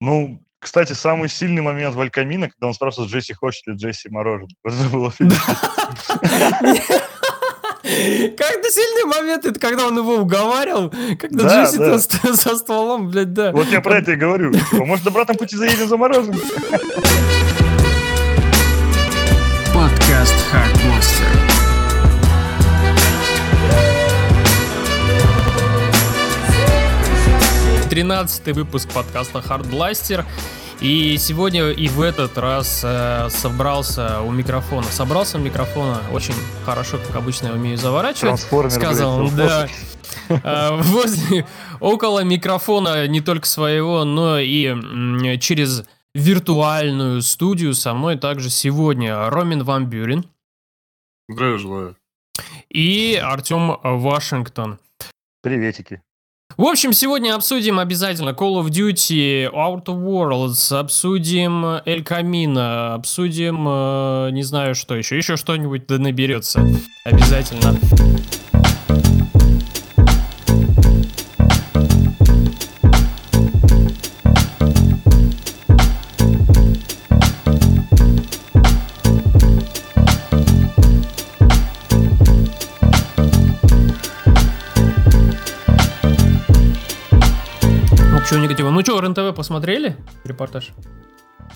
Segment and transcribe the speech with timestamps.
[0.00, 4.48] Ну, кстати, самый сильный момент Валькамина, когда он спрашивает Джесси, хочет ли Джесси мороженое.
[4.64, 5.12] Это было
[7.82, 11.98] Как-то сильный момент, это когда он его уговаривал, когда да, Джесси да.
[11.98, 13.50] Со, со стволом, блядь, да.
[13.52, 14.52] Вот я про это и говорю.
[14.52, 16.38] Типа, может, на братом пути заедем за мороженым?
[19.72, 21.47] Подкаст Hardmaster.
[27.98, 30.24] 13 выпуск подкаста Hard Blaster.
[30.80, 34.84] И сегодня и в этот раз э, собрался у микрофона.
[34.84, 38.38] Собрался у микрофона очень хорошо, как обычно я умею заворачивать.
[38.70, 39.66] Сказал он, да.
[40.28, 41.44] Э, возле,
[41.80, 45.84] около микрофона не только своего, но и через
[46.14, 50.24] виртуальную студию со мной также сегодня Ромин Ван Бюрен.
[51.28, 51.96] Здравия желаю.
[52.68, 54.78] И Артем Вашингтон.
[55.42, 56.00] Приветики.
[56.56, 64.30] В общем, сегодня обсудим обязательно Call of Duty Outer Worlds, обсудим El Camino, обсудим, э,
[64.32, 66.66] не знаю что еще, еще что-нибудь да наберется.
[67.04, 67.78] Обязательно.
[88.38, 88.70] Чего негатива?
[88.70, 90.70] Ну что, РНТВ посмотрели репортаж?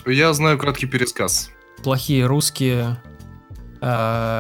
[0.05, 1.53] Я знаю краткий пересказ.
[1.85, 3.01] Плохие русские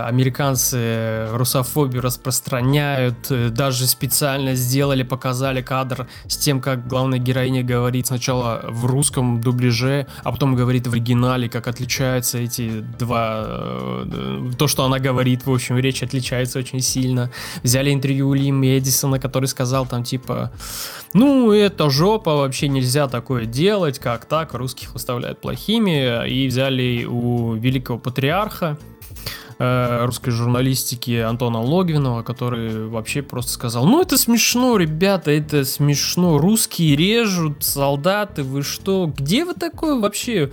[0.06, 8.06] американцы русофобию распространяют, э, даже специально сделали, показали кадр с тем, как главная героиня говорит
[8.06, 13.44] сначала в русском дубляже, а потом говорит в оригинале, как отличаются эти два...
[13.44, 17.32] Э, то, что она говорит, в общем, речь отличается очень сильно.
[17.64, 18.48] Взяли интервью у Ли
[18.78, 20.52] Эдисона, который сказал там типа,
[21.14, 27.54] ну, это жопа, вообще нельзя такое делать, как так, русских выставляют плохими, и взяли у
[27.54, 29.01] великого патриарха, Э,
[29.58, 36.96] русской журналистики Антона Логвинова, который вообще просто сказал, ну это смешно, ребята, это смешно, русские
[36.96, 40.50] режут, солдаты, вы что, где вы такое вообще?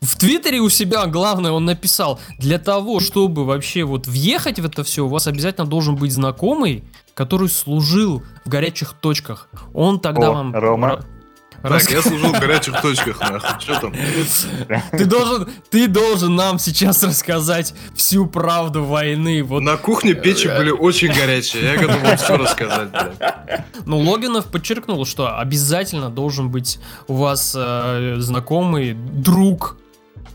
[0.00, 4.82] В Твиттере у себя, главное, он написал, для того, чтобы вообще вот въехать в это
[4.82, 9.48] все, у вас обязательно должен быть знакомый, который служил в горячих точках.
[9.74, 10.54] Он тогда О, вам...
[10.54, 11.04] Рома,
[11.62, 13.60] так, я служил в горячих точках, нахуй.
[13.60, 13.94] Что там?
[14.90, 19.42] Ты должен, ты должен нам сейчас рассказать всю правду войны.
[19.42, 19.60] Вот.
[19.60, 21.64] На кухне печи были очень горячие.
[21.64, 23.64] Я готов вам все рассказать, блядь.
[23.86, 26.78] Ну, Логинов подчеркнул, что обязательно должен быть
[27.08, 29.76] у вас э, знакомый друг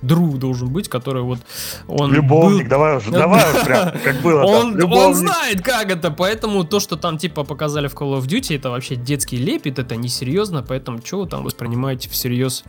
[0.02, 1.40] друг должен быть, который вот
[1.88, 2.69] он любовник, был...
[2.69, 4.44] давай уже, давай уже прям, как было.
[4.44, 8.56] Он, он знает, как это, поэтому то, что там типа показали в Call of Duty,
[8.58, 12.63] это вообще детский лепит, это несерьезно, поэтому что вы там воспринимаете всерьез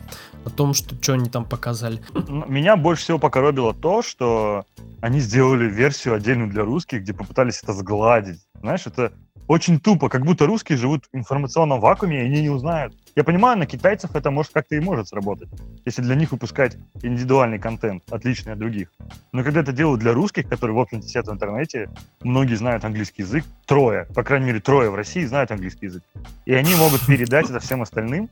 [0.45, 2.01] о том, что что они там показали?
[2.27, 4.65] Меня больше всего покоробило то, что
[5.01, 8.39] они сделали версию отдельную для русских, где попытались это сгладить.
[8.61, 9.13] Знаешь, это
[9.47, 12.93] очень тупо, как будто русские живут в информационном вакууме, и они не узнают.
[13.15, 15.49] Я понимаю, на китайцев это может как-то и может сработать,
[15.85, 18.91] если для них выпускать индивидуальный контент, отличный от других.
[19.31, 21.89] Но когда это делают для русских, которые, в общем-то, сидят в интернете,
[22.21, 26.03] многие знают английский язык, трое, по крайней мере, трое в России знают английский язык.
[26.45, 28.29] И они могут передать это всем остальным,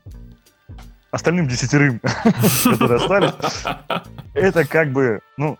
[1.11, 1.99] остальным десятерым,
[2.63, 3.33] которые остались.
[4.33, 5.57] Это как бы, ну,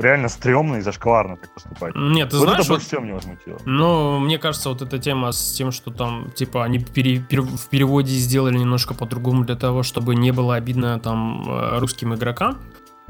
[0.00, 1.94] реально стрёмно и зашкварно так поступать.
[1.94, 2.60] Нет, ты вот знаешь...
[2.60, 3.58] это больше всего меня возмутило.
[3.64, 7.68] Ну, мне кажется, вот эта тема с тем, что там, типа, они пере, пере, в
[7.68, 12.58] переводе сделали немножко по-другому для того, чтобы не было обидно там э, русским игрокам.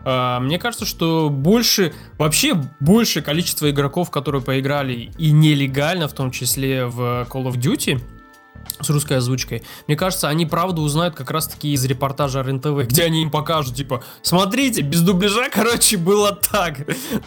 [0.03, 6.31] Uh, мне кажется, что больше, вообще больше количество игроков, которые поиграли и нелегально, в том
[6.31, 8.01] числе в Call of Duty,
[8.81, 9.63] с русской озвучкой.
[9.87, 13.75] Мне кажется, они правда узнают как раз таки из репортажа РНТВ, где они им покажут,
[13.75, 16.79] типа, смотрите, без дубляжа, короче, было так.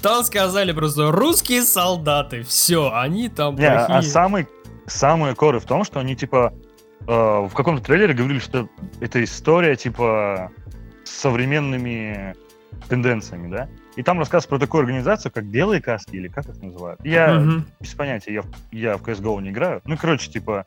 [0.01, 3.97] Там сказали просто русские солдаты, все, они там Не, а плохие.
[3.97, 4.47] А самый,
[4.87, 6.53] самый коры в том, что они, типа,
[7.01, 8.67] э, в каком-то трейлере говорили, что
[8.99, 10.51] это история, типа,
[11.03, 12.35] с современными
[12.87, 13.69] тенденциями, да?
[13.95, 16.99] И там рассказ про такую организацию, как Белые Каски, или как их называют.
[17.05, 17.63] Я угу.
[17.79, 19.81] без понятия, я, я в CSGO не играю.
[19.85, 20.65] Ну, короче, типа,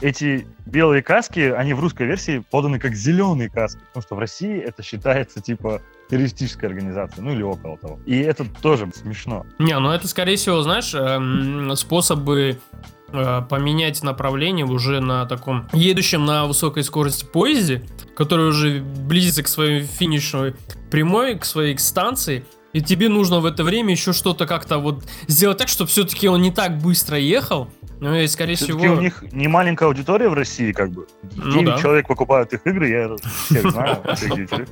[0.00, 4.58] эти белые каски, они в русской версии поданы как зеленые каски, потому что в России
[4.58, 7.98] это считается типа террористической организацией, ну или около того.
[8.06, 9.46] И это тоже смешно.
[9.58, 12.60] Не, ну это скорее всего, знаешь, эм, способы
[13.08, 17.82] э, поменять направление уже на таком едущем на высокой скорости поезде,
[18.16, 20.54] который уже близится к своей финишной
[20.90, 25.58] прямой, к своей станции, и тебе нужно в это время еще что-то как-то вот сделать
[25.58, 27.68] так, чтобы все-таки он не так быстро ехал.
[28.02, 28.94] Ну и, скорее Все-таки всего...
[28.96, 31.06] у них не маленькая аудитория в России, как бы.
[31.36, 31.78] Ну 9 да.
[31.78, 33.16] человек покупают их игры, я
[33.46, 34.70] всех знаю, всех девять человек.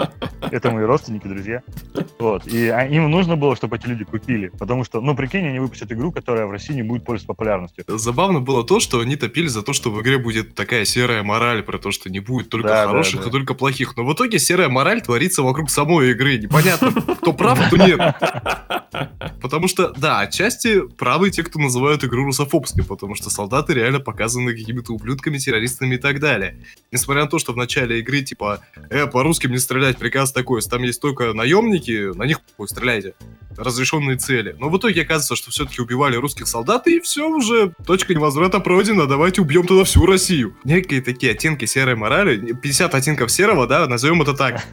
[0.51, 1.63] Это мои родственники, друзья.
[2.19, 2.49] Вот.
[2.49, 4.49] И а- им нужно было, чтобы эти люди купили.
[4.59, 7.85] Потому что, ну, прикинь, они выпустят игру, которая в России не будет пользоваться популярностью.
[7.87, 11.63] Забавно было то, что они топили за то, что в игре будет такая серая мораль,
[11.63, 13.29] про то, что не будет только Да, хороших да.
[13.29, 13.97] и только плохих.
[13.97, 16.37] Но в итоге серая мораль творится вокруг самой игры.
[16.39, 18.15] Непонятно, кто прав, кто нет.
[19.41, 24.53] Потому что, да, отчасти правы те, кто называют игру русофобской, потому что солдаты реально показаны
[24.53, 26.65] какими-то ублюдками, террористами и так далее.
[26.93, 30.61] Несмотря на то, что в начале игры, типа, э, по русским не стрелять, приказ такой,
[30.63, 33.15] там есть только наемники, на них похуй, стреляйте.
[33.57, 34.55] Разрешенные цели.
[34.59, 39.07] Но в итоге оказывается, что все-таки убивали русских солдат, и все уже, точка невозврата пройдена,
[39.07, 40.57] давайте убьем тогда всю Россию.
[40.65, 44.65] Некие такие оттенки серой морали, 50 оттенков серого, да, назовем это так.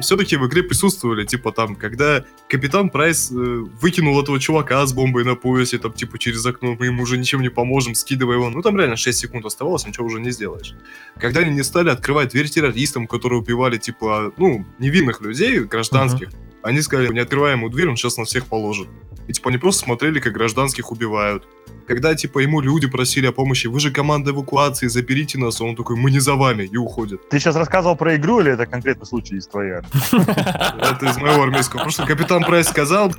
[0.00, 5.24] Все-таки в игре присутствовали, типа там, когда капитан Прайс э, выкинул этого чувака с бомбой
[5.24, 8.50] на поясе, там, типа, через окно, мы ему уже ничем не поможем, скидывая его.
[8.50, 10.74] Ну, там реально 6 секунд оставалось, ничего уже не сделаешь.
[11.18, 16.28] Когда они не стали открывать дверь террористам, которые убивали, типа, ну, невинных людей, гражданских,
[16.62, 18.88] они сказали, не открываем ему дверь, он сейчас нас всех положит.
[19.26, 21.46] И, типа, они просто смотрели, как гражданских убивают.
[21.86, 25.96] Когда, типа, ему люди просили о помощи, вы же команда эвакуации, заберите нас, он такой,
[25.96, 27.28] мы не за вами, и уходит.
[27.28, 29.90] Ты сейчас рассказывал про игру или это конкретный случай из твоей армии?
[30.90, 31.90] Это из моего армейского.
[31.90, 33.12] Что капитан Прайс сказал,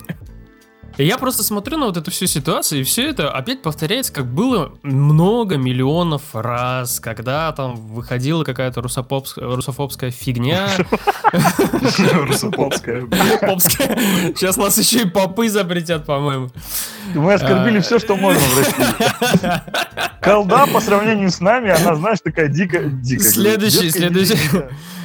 [0.99, 4.25] И Я просто смотрю на вот эту всю ситуацию, и все это опять повторяется, как
[4.25, 10.67] было много миллионов раз, когда там выходила какая-то русопопс- русофобская фигня.
[12.25, 13.07] русофобская.
[14.35, 16.49] Сейчас нас еще и попы запретят, по-моему.
[17.15, 17.81] Мы оскорбили А.
[17.81, 19.61] все, что можно в России.
[20.21, 22.91] Колда по сравнению с нами, она, знаешь, такая дико
[23.21, 24.37] Следующий, следующий.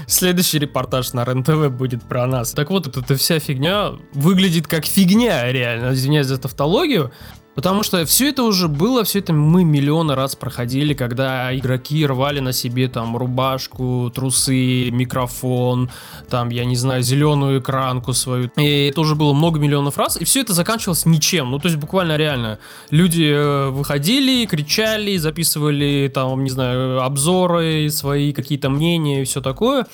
[0.06, 2.52] Следующий репортаж на РЕН-ТВ будет про нас.
[2.52, 7.12] Так вот эта вся фигня выглядит как фигня, реально, извиняюсь за тавтологию.
[7.54, 12.40] Потому что все это уже было, все это мы миллионы раз проходили, когда игроки рвали
[12.40, 15.90] на себе там рубашку, трусы, микрофон,
[16.28, 18.50] там, я не знаю, зеленую экранку свою.
[18.56, 21.50] И это уже было много миллионов раз, и все это заканчивалось ничем.
[21.50, 22.58] Ну, то есть буквально реально.
[22.90, 29.86] Люди э, выходили, кричали, записывали там, не знаю, обзоры, свои какие-то мнения и все такое.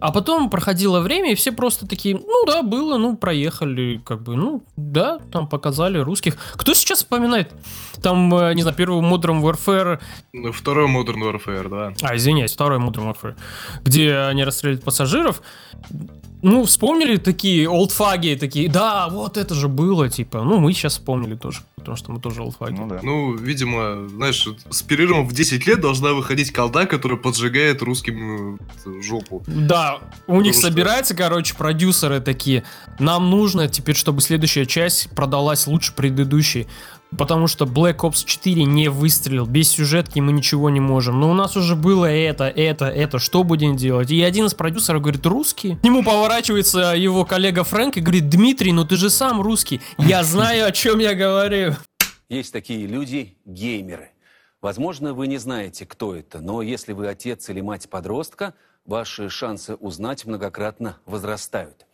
[0.00, 4.36] А потом проходило время, и все просто такие, ну да, было, ну проехали, как бы,
[4.36, 6.36] ну да, там показали русских.
[6.54, 7.52] Кто сейчас вспоминает?
[8.02, 10.00] Там, э, не знаю, первый Modern Warfare,
[10.32, 11.92] Ну, Второй Modern Warfare, да.
[12.08, 13.34] а, извиняюсь, второй Modern Warfare,
[13.82, 15.40] где они расстреливают пассажиров.
[16.46, 21.36] Ну, вспомнили такие олдфаги, такие, да, вот это же было, типа, ну, мы сейчас вспомнили
[21.36, 22.74] тоже, потому что мы тоже олдфаги.
[22.78, 23.00] Ну да.
[23.02, 29.02] Ну, видимо, знаешь, с перерывом в 10 лет должна выходить колда, которая поджигает русским э,
[29.02, 29.42] жопу.
[29.46, 32.64] Да, у них что- собираются, короче, продюсеры такие.
[32.98, 36.66] Нам нужно теперь, чтобы следующая часть продалась лучше предыдущей.
[37.16, 39.46] Потому что Black Ops 4 не выстрелил.
[39.46, 41.20] Без сюжетки мы ничего не можем.
[41.20, 43.18] Но у нас уже было это, это, это.
[43.18, 44.10] Что будем делать?
[44.10, 45.76] И один из продюсеров говорит, русский.
[45.76, 49.80] К нему поворачивается его коллега Фрэнк и говорит, Дмитрий, ну ты же сам русский.
[49.98, 51.74] Я знаю, о чем я говорю.
[52.28, 54.10] Есть такие люди– геймеры.
[54.60, 58.54] Возможно, вы не знаете, кто это, но если вы отец или мать подростка,
[58.86, 61.84] ваши шансы узнать многократно возрастают.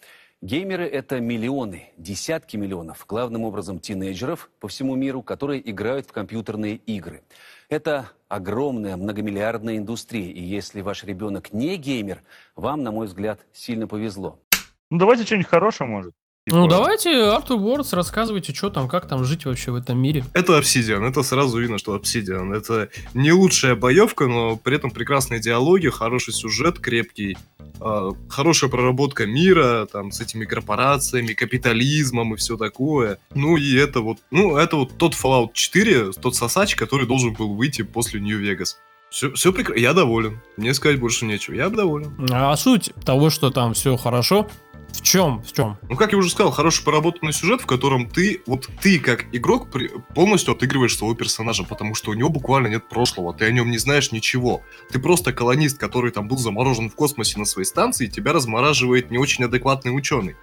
[0.42, 6.76] Геймеры– это миллионы, десятки миллионов, главным образом тинейджеров по всему миру, которые играют в компьютерные
[6.76, 7.22] игры.
[7.68, 12.22] Это огромная многомиллиардная индустрия, и если ваш ребенок не геймер,
[12.56, 14.40] вам, на мой взгляд, сильно повезло.
[14.88, 16.14] Ну давайте что-нибудь хорошее, может.
[16.46, 20.24] Ну давайте, After Wars, рассказывайте, что там, как там жить вообще в этом мире.
[20.32, 22.54] Это Obsidian, это сразу видно, что Obsidian.
[22.56, 27.36] Это не лучшая боевка, но при этом прекрасные диалоги, хороший сюжет, крепкий,
[27.80, 33.18] э, хорошая проработка мира, там, с этими корпорациями, капитализмом и все такое.
[33.34, 37.54] Ну и это вот, ну это вот тот Fallout 4, тот сосач, который должен был
[37.54, 38.78] выйти после Нью-Вегас.
[39.10, 40.40] Все, все прекрасно, я доволен.
[40.56, 42.14] Мне сказать больше нечего, я доволен.
[42.30, 44.48] А суть того, что там все хорошо,
[44.92, 45.42] в чем?
[45.42, 45.78] В чем?
[45.88, 49.68] Ну, как я уже сказал, хороший проработанный сюжет, в котором ты, вот ты как игрок
[50.14, 53.78] полностью отыгрываешь своего персонажа, потому что у него буквально нет прошлого, ты о нем не
[53.78, 54.62] знаешь ничего.
[54.90, 59.10] Ты просто колонист, который там был заморожен в космосе на своей станции, и тебя размораживает
[59.10, 60.36] не очень адекватный ученый.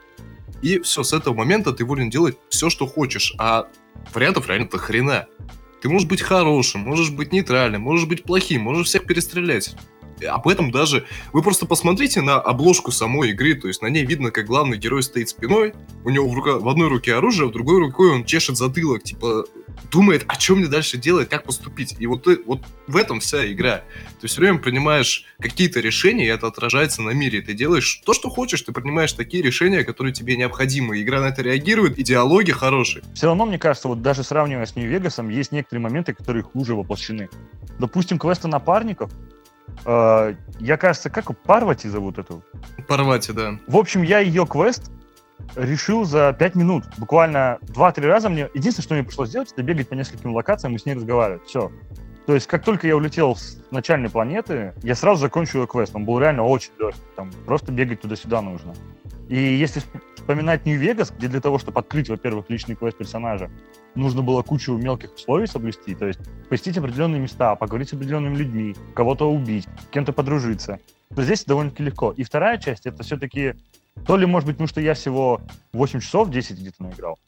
[0.61, 3.67] И все, с этого момента ты волен делать все, что хочешь, а
[4.13, 5.27] вариантов реально-то хрена.
[5.81, 9.75] Ты можешь быть хорошим, можешь быть нейтральным, можешь быть плохим, можешь всех перестрелять.
[10.25, 11.05] Об этом даже...
[11.33, 15.03] Вы просто посмотрите на обложку самой игры, то есть на ней видно, как главный герой
[15.03, 18.57] стоит спиной, у него в, рука- в одной руке оружие, в другой рукой он чешет
[18.57, 19.45] затылок, типа,
[19.91, 21.95] думает, о чем мне дальше делать, как поступить.
[21.99, 23.83] И вот, ты, вот в этом вся игра.
[24.21, 27.41] Ты все время принимаешь какие-то решения, и это отражается на мире.
[27.41, 31.01] Ты делаешь то, что хочешь, ты принимаешь такие решения, которые тебе необходимы.
[31.01, 33.03] Игра на это реагирует, и диалоги хорошие.
[33.13, 37.29] Все равно, мне кажется, вот даже сравнивая с Нью-Вегасом, есть некоторые моменты, которые хуже воплощены.
[37.79, 39.11] Допустим, квесты напарников,
[39.85, 42.43] э, я, кажется, как Парвати зовут эту?
[42.87, 43.57] Парвати, да.
[43.67, 44.91] В общем, я ее квест
[45.55, 46.85] решил за 5 минут.
[46.97, 48.49] Буквально 2-3 раза мне...
[48.53, 51.43] Единственное, что мне пришлось сделать, это бегать по нескольким локациям и с ней разговаривать.
[51.45, 51.71] Все.
[52.25, 55.95] То есть, как только я улетел с начальной планеты, я сразу закончил ее квест.
[55.95, 56.99] Он был реально очень легкий.
[57.15, 58.73] Там просто бегать туда-сюда нужно.
[59.29, 59.81] И если
[60.15, 63.49] вспоминать Нью-Вегас, где для того, чтобы открыть, во-первых, личный квест персонажа,
[63.95, 66.19] нужно было кучу мелких условий соблюсти, то есть
[66.49, 70.79] посетить определенные места, поговорить с определенными людьми, кого-то убить, кем-то подружиться,
[71.13, 72.11] то здесь довольно-таки легко.
[72.11, 73.55] И вторая часть, это все-таки
[74.05, 75.41] то ли, может быть, потому что я всего
[75.73, 77.19] 8 часов, 10 где-то наиграл,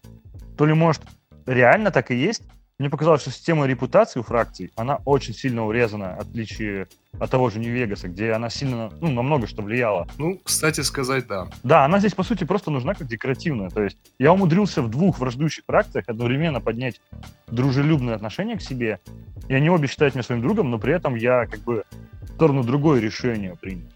[0.57, 1.01] то ли, может,
[1.45, 2.43] реально так и есть.
[2.79, 6.87] Мне показалось, что система репутации у фракций, она очень сильно урезана, в отличие
[7.19, 10.07] от того же Нью-Вегаса, где она сильно, ну, на много что влияла.
[10.17, 11.49] Ну, кстати сказать, да.
[11.63, 13.69] Да, она здесь, по сути, просто нужна как декоративная.
[13.69, 17.01] То есть я умудрился в двух враждующих фракциях одновременно поднять
[17.47, 19.01] дружелюбное отношение к себе,
[19.49, 21.83] и они обе считают меня своим другом, но при этом я как бы
[22.21, 23.89] в сторону другое решение принял.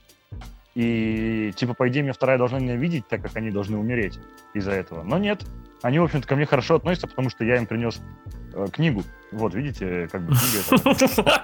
[0.76, 4.20] И, типа, по идее, меня вторая должна ненавидеть, так как они должны умереть
[4.54, 5.04] из-за этого.
[5.04, 5.46] Но нет.
[5.84, 8.02] Они, в общем-то, ко мне хорошо относятся, потому что я им принес
[8.74, 9.04] книгу.
[9.32, 11.44] Вот, видите, как бы книга.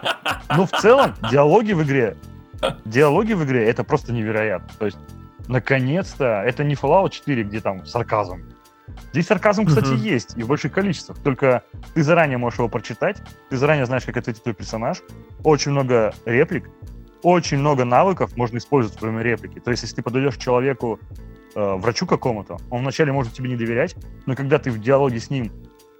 [0.56, 2.16] Но в целом, диалоги в игре,
[2.86, 4.70] диалоги в игре, это просто невероятно.
[4.78, 4.98] То есть,
[5.48, 8.44] наконец-то, это не Fallout 4, где там сарказм.
[9.12, 9.98] Здесь сарказм, кстати, Мгм.
[10.02, 11.18] есть, и в больших количествах.
[11.20, 11.64] Только
[11.94, 15.02] ты заранее можешь его прочитать, ты заранее знаешь, как ответит твой персонаж.
[15.44, 16.70] Очень много реплик,
[17.24, 19.60] очень много навыков можно использовать в твоем реплике.
[19.60, 21.00] То есть, если ты подойдешь к человеку,
[21.56, 25.30] э, врачу какому-то, он вначале может тебе не доверять, но когда ты в диалоге с
[25.30, 25.52] ним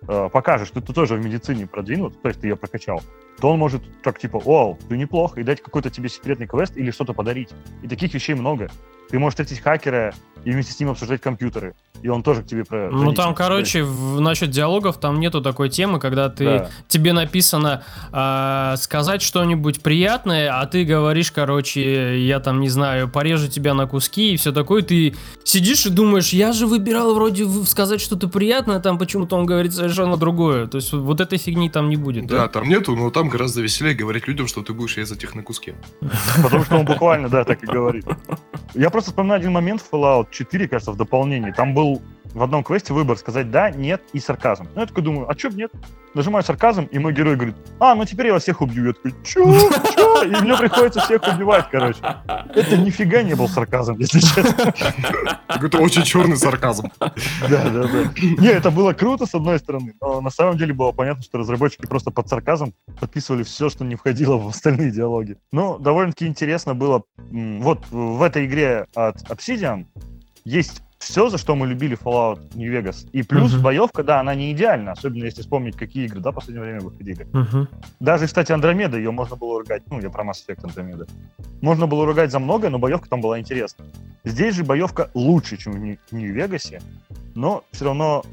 [0.08, 3.02] э, покажешь, что ты тоже в медицине продвинут, то есть ты ее прокачал,
[3.40, 6.92] то он может так типа, о, ты неплох, и дать какой-то тебе секретный квест или
[6.92, 7.50] что-то подарить.
[7.84, 8.70] И таких вещей много.
[9.10, 10.14] Ты можешь встретить хакера
[10.46, 12.90] и вместе с ним обсуждать компьютеры, и он тоже к тебе про...
[12.90, 16.70] Ну там, короче, в, насчет диалогов там нету такой темы, когда ты Да.
[16.88, 23.50] тебе написано а, сказать что-нибудь приятное, а ты говоришь, короче, я там не знаю, порежу
[23.50, 25.14] тебя на куски и все такое, ты
[25.44, 30.16] сидишь и думаешь, я же выбирал вроде сказать что-то приятное, там почему-то он говорит совершенно
[30.16, 30.68] другое.
[30.68, 32.28] То есть вот этой фигни там не будет.
[32.28, 35.44] Да, там нету, но там гораздо веселее говорить людям, что ты будешь резать их на
[35.44, 35.74] куски.
[36.42, 38.06] Потому что он буквально, да, так и говорит.
[38.74, 41.52] Я просто вспоминаю один момент в Fallout 4, кажется, в дополнении.
[41.52, 42.02] Там был
[42.34, 44.68] в одном квесте выбор сказать «да», «нет» и сарказм.
[44.76, 45.72] Ну, я такой думаю, а чё нет?
[46.14, 48.88] Нажимаю сарказм, и мой герой говорит, а, ну теперь я вас всех убью.
[48.88, 49.44] Я такой, чё?
[49.94, 50.24] Чё?
[50.24, 52.00] И мне приходится всех убивать, короче.
[52.56, 54.74] Это нифига не был сарказм, если честно.
[55.48, 56.92] Это очень черный сарказм.
[57.00, 57.14] Да,
[57.70, 58.12] да, да.
[58.18, 61.86] Не, это было круто, с одной стороны, но на самом деле было понятно, что разработчики
[61.86, 65.38] просто под сарказм подписывали все, что не входило в остальные диалоги.
[65.52, 67.04] Ну, довольно-таки интересно было.
[67.30, 69.86] Вот в этой игре от Obsidian
[70.44, 73.10] есть все, за что мы любили Fallout New Vegas.
[73.14, 73.64] И плюс Мгм.
[73.64, 77.26] боевка, да, она не идеальна, особенно если вспомнить, какие игры, да, в последнее время выходили.
[77.34, 77.68] Мгм.
[78.00, 81.08] Даже, кстати, Андромеда, ее можно было ругать, ну, я про Mass Effect Андромеда.
[81.62, 83.86] Можно было ругать за многое, но боевка там была интересна.
[84.26, 86.82] Здесь же боевка лучше, чем в Нью- Нью-Вегасе,
[87.36, 88.24] но все равно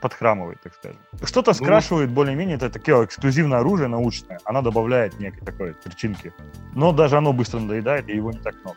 [0.00, 0.98] подхрамывает, так скажем.
[1.24, 6.32] Что-то скрашивает более-менее, это такое эксклюзивное оружие научное, оно добавляет некой такой перчинки.
[6.74, 8.76] Но даже оно быстро надоедает, и его не так много.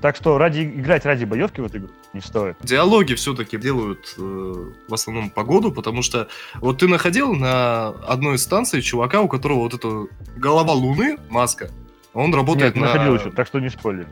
[0.00, 2.56] Так что ради, играть ради боевки в эту игру не стоит.
[2.62, 8.42] Диалоги все-таки делают э, в основном погоду, потому что вот ты находил на одной из
[8.42, 11.70] станций чувака, у которого вот эта голова Луны, маска,
[12.12, 12.92] он работает Нет, на...
[12.92, 14.06] находил еще, так что не спойлер.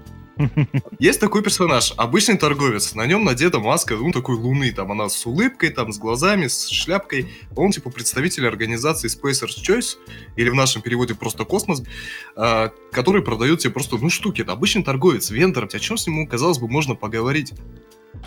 [0.98, 5.26] Есть такой персонаж, обычный торговец, на нем надета маска, ну, такой луны, там она с
[5.26, 7.28] улыбкой, там с глазами, с шляпкой.
[7.56, 9.96] Он, типа, представитель организации Spacer's Choice,
[10.36, 11.82] или в нашем переводе просто Космос,
[12.36, 14.42] а, который продает тебе просто, ну, штуки.
[14.42, 17.52] Это обычный торговец, вендор, о чем с ним, казалось бы, можно поговорить.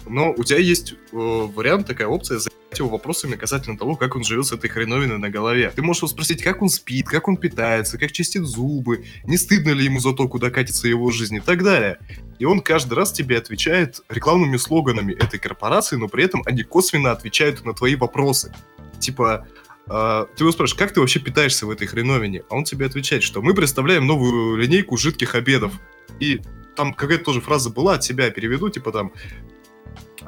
[0.05, 4.23] Но у тебя есть э, вариант, такая опция, задать его вопросами касательно того, как он
[4.23, 5.71] живет с этой хреновиной на голове.
[5.75, 9.71] Ты можешь его спросить, как он спит, как он питается, как чистит зубы, не стыдно
[9.71, 11.99] ли ему за то, куда катится его жизнь и так далее.
[12.39, 17.11] И он каждый раз тебе отвечает рекламными слоганами этой корпорации, но при этом они косвенно
[17.11, 18.53] отвечают на твои вопросы.
[18.99, 19.47] Типа,
[19.87, 22.43] э, ты его спрашиваешь, как ты вообще питаешься в этой хреновине?
[22.49, 25.73] А он тебе отвечает, что мы представляем новую линейку жидких обедов.
[26.19, 26.41] И
[26.75, 29.11] там какая-то тоже фраза была от себя, переведу, типа там,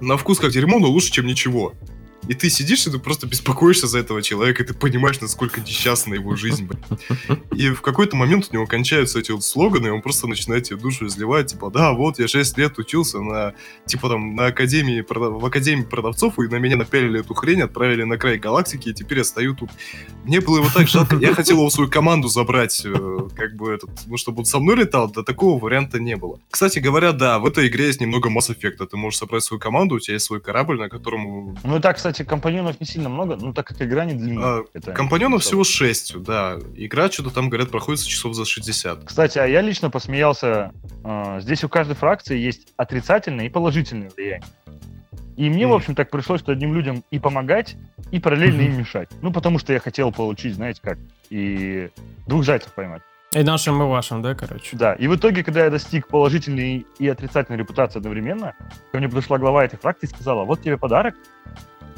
[0.02, 1.74] на вкус как дерьмо, но лучше, чем ничего.
[2.28, 6.16] И ты сидишь, и ты просто беспокоишься за этого человека, и ты понимаешь, насколько несчастна
[6.16, 6.68] его жизнь.
[6.68, 7.44] блин.
[7.52, 10.78] И в какой-то момент у него кончаются эти вот слоганы, и он просто начинает тебе
[10.78, 13.54] душу изливать, типа, да, вот я 6 лет учился на,
[13.86, 18.18] типа там, на академии, в академии продавцов, и на меня напялили эту хрень, отправили на
[18.18, 19.70] край галактики, и теперь я стою тут.
[20.24, 23.90] Мне было его так жалко, я хотел его свою команду забрать, э, как бы этот,
[24.06, 26.40] ну, чтобы он со мной летал, да такого варианта не было.
[26.52, 29.96] Кстати говоря, да, в этой игре есть немного Mass Effect, ты можешь собрать свою команду,
[29.96, 33.54] у тебя есть свой корабль, на котором Ну так, кстати, компаньонов не сильно много, ну
[33.54, 34.46] так как игра не длинная.
[34.46, 36.58] А, Это Компаньонов всего 6, да.
[36.76, 39.06] Игра что-то там, говорят, проходит часов за 60.
[39.06, 40.72] Кстати, а я лично посмеялся.
[41.04, 44.44] э, здесь у каждой фракции есть отрицательное и положительное влияние.
[45.38, 45.78] И мне, в Мгм.
[45.78, 47.78] общем, так пришлось, что одним людям и помогать,
[48.12, 49.08] и параллельно им мешать.
[49.22, 50.98] Ну, потому что я хотел получить, знаете как,
[51.30, 51.90] и
[52.28, 53.02] двух зайцев поймать.
[53.34, 54.76] И нашим, и вашим, да, короче?
[54.76, 58.56] Да, и в итоге, когда я достиг положительной и отрицательной репутации одновременно,
[58.92, 61.14] ко мне подошла глава этой фракции и сказала, вот тебе подарок,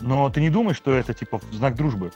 [0.01, 2.12] но ты не думай, что это, типа, знак дружбы.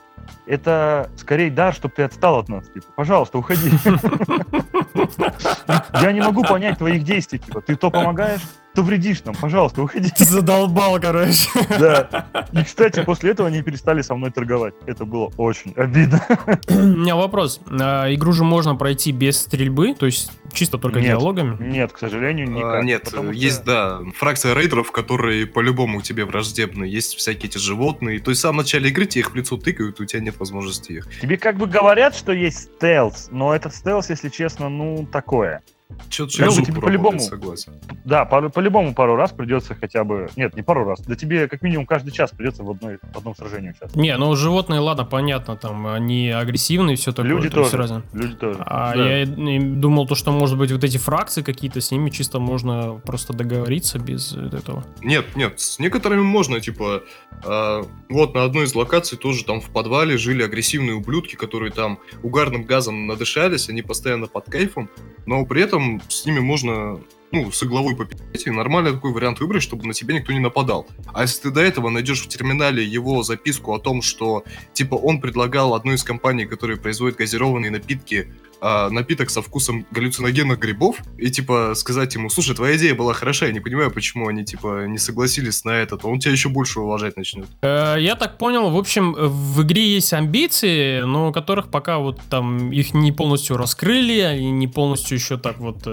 [0.45, 3.71] Это скорее дар, чтобы ты отстал от нас, типа, пожалуйста, уходи.
[6.01, 8.41] Я не могу понять твоих действий, типа, ты то помогаешь,
[8.75, 10.09] то вредишь нам, пожалуйста, уходи.
[10.15, 11.49] Ты задолбал, короче.
[11.79, 12.27] Да.
[12.51, 14.73] И, кстати, после этого они перестали со мной торговать.
[14.85, 16.21] Это было очень обидно.
[16.67, 17.61] У меня вопрос.
[17.69, 21.07] А, Игру же можно пройти без стрельбы, то есть чисто только Нет.
[21.09, 21.57] диалогами?
[21.65, 22.83] Нет, к сожалению, А, никак.
[22.83, 26.83] нет, потому что- есть, да, фракция рейдеров, которые по-любому тебе враждебны.
[26.85, 28.19] Есть всякие эти животные.
[28.19, 30.37] То есть в самом начале игры тебе их в лицо тыкают, и у тебя нет
[30.39, 31.07] возможности их.
[31.21, 35.61] Тебе как бы говорят, что есть стелс, но этот стелс, если честно, ну, такое.
[36.09, 37.19] Что-то Ну, я тебе по-любому.
[37.19, 37.73] согласен.
[38.03, 40.29] Да, по-любому пару раз придется хотя бы...
[40.35, 40.99] Нет, не пару раз.
[41.01, 43.95] Да тебе как минимум каждый час придется в, одной, в одном сражении участвовать.
[43.95, 47.31] Не, ну животные, ладно, понятно, там они агрессивные, все такое.
[47.31, 47.77] Люди то тоже.
[47.77, 48.03] разное.
[48.13, 48.59] Люди тоже.
[48.65, 49.17] А Да.
[49.19, 53.33] я думал, то, что, может быть, вот эти фракции какие-то, с ними чисто можно просто
[53.33, 54.83] договориться без этого.
[55.01, 57.03] Нет, нет, с некоторыми можно, типа,
[57.43, 61.99] а, вот на одной из локаций тоже там в подвале жили агрессивные ублюдки, которые там
[62.23, 64.89] угарным газом надышались, они постоянно под кайфом,
[65.25, 65.74] но при этом
[66.07, 66.99] с ними можно,
[67.31, 70.87] ну, с игловой попить, и нормально такой вариант выбрать, чтобы на тебя никто не нападал.
[71.13, 75.21] А если ты до этого найдешь в терминале его записку о том, что, типа, он
[75.21, 81.29] предлагал одной из компаний, которые производят газированные напитки, а, напиток со вкусом галлюциногенных грибов, и,
[81.29, 84.97] типа, сказать ему, слушай, твоя идея была хороша, я не понимаю, почему они, типа, не
[84.97, 87.47] согласились на это, то он тебя еще больше уважать начнет.
[87.61, 92.71] Э, Я так понял, в общем, в игре есть амбиции, но которых пока вот там
[92.71, 95.87] их не полностью раскрыли, они не полностью еще так вот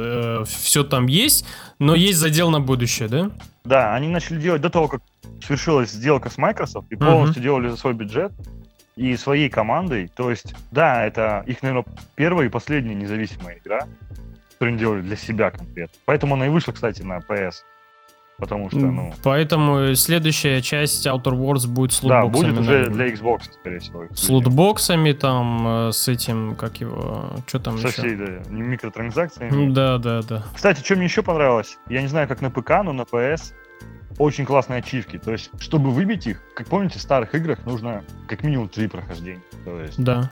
[0.49, 1.45] все там есть,
[1.79, 3.31] но есть задел на будущее, да?
[3.65, 5.03] Да, они начали делать до того, как
[5.45, 8.33] свершилась сделка с Microsoft, и полностью делали за свой бюджет
[8.97, 10.11] и своей командой.
[10.15, 13.87] То есть, да, это их, наверное, первая и последняя независимая игра,
[14.53, 15.99] которую они делали для себя конкретно.
[16.05, 17.55] Поэтому она и вышла, кстати, на PS.
[18.39, 22.51] Потому что, ну, Поэтому следующая часть Outer Worlds будет с да, лутбоксами.
[22.51, 22.95] будет уже наверное.
[22.95, 24.05] для Xbox, скорее всего.
[24.13, 28.03] С лутбоксами там, э, с этим, как его, что там Со еще?
[28.03, 29.73] всей да, микротранзакциями.
[29.73, 30.43] Да, да, да.
[30.55, 33.53] Кстати, что мне еще понравилось, я не знаю, как на ПК, но на PS
[34.19, 35.19] очень классные ачивки.
[35.19, 39.43] То есть, чтобы выбить их, как помните, в старых играх нужно как минимум три прохождения.
[39.65, 40.31] То есть, Да.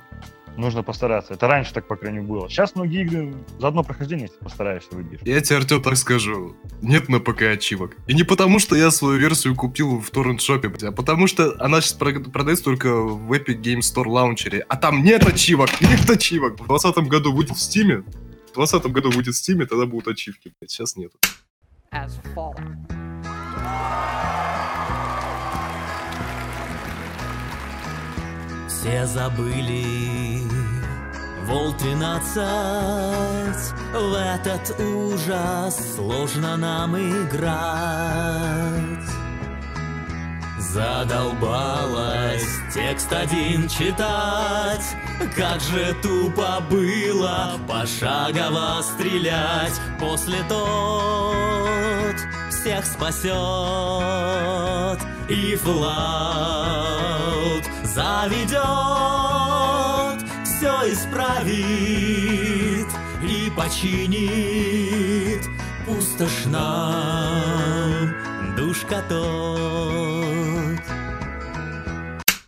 [0.56, 1.32] нужно постараться.
[1.34, 2.48] Это раньше так, по крайней мере, было.
[2.50, 5.20] Сейчас многие игры за одно прохождение, если постараешься, выбьешь.
[5.24, 7.96] Я тебе, Артем, так скажу, нет на ПК ачивок.
[8.06, 11.94] И не потому, что я свою версию купил в торрент-шопе, а потому что она сейчас
[11.94, 16.54] продается только в Epic Game Store лаунчере, а там нет ачивок, нет ачивок.
[16.60, 18.04] В 2020 году будет в Стиме, в
[18.54, 21.12] 2020 году будет в Стиме, тогда будут ачивки, блядь, сейчас нет.
[21.92, 22.99] as Fallout.
[28.68, 30.42] Все забыли
[31.50, 32.34] Вол-13
[33.92, 37.40] В этот ужас сложно нам играть.
[40.58, 44.84] Задолбалась текст один читать.
[45.34, 49.80] Как же тупо было пошагово стрелять.
[49.98, 52.14] После тот
[52.60, 53.32] всех спасет.
[55.28, 55.90] И Fallout
[57.84, 58.60] заведет
[60.44, 61.58] Все исправит
[63.22, 65.44] и починит
[65.86, 68.14] Пустошь нам
[68.56, 70.80] душка тот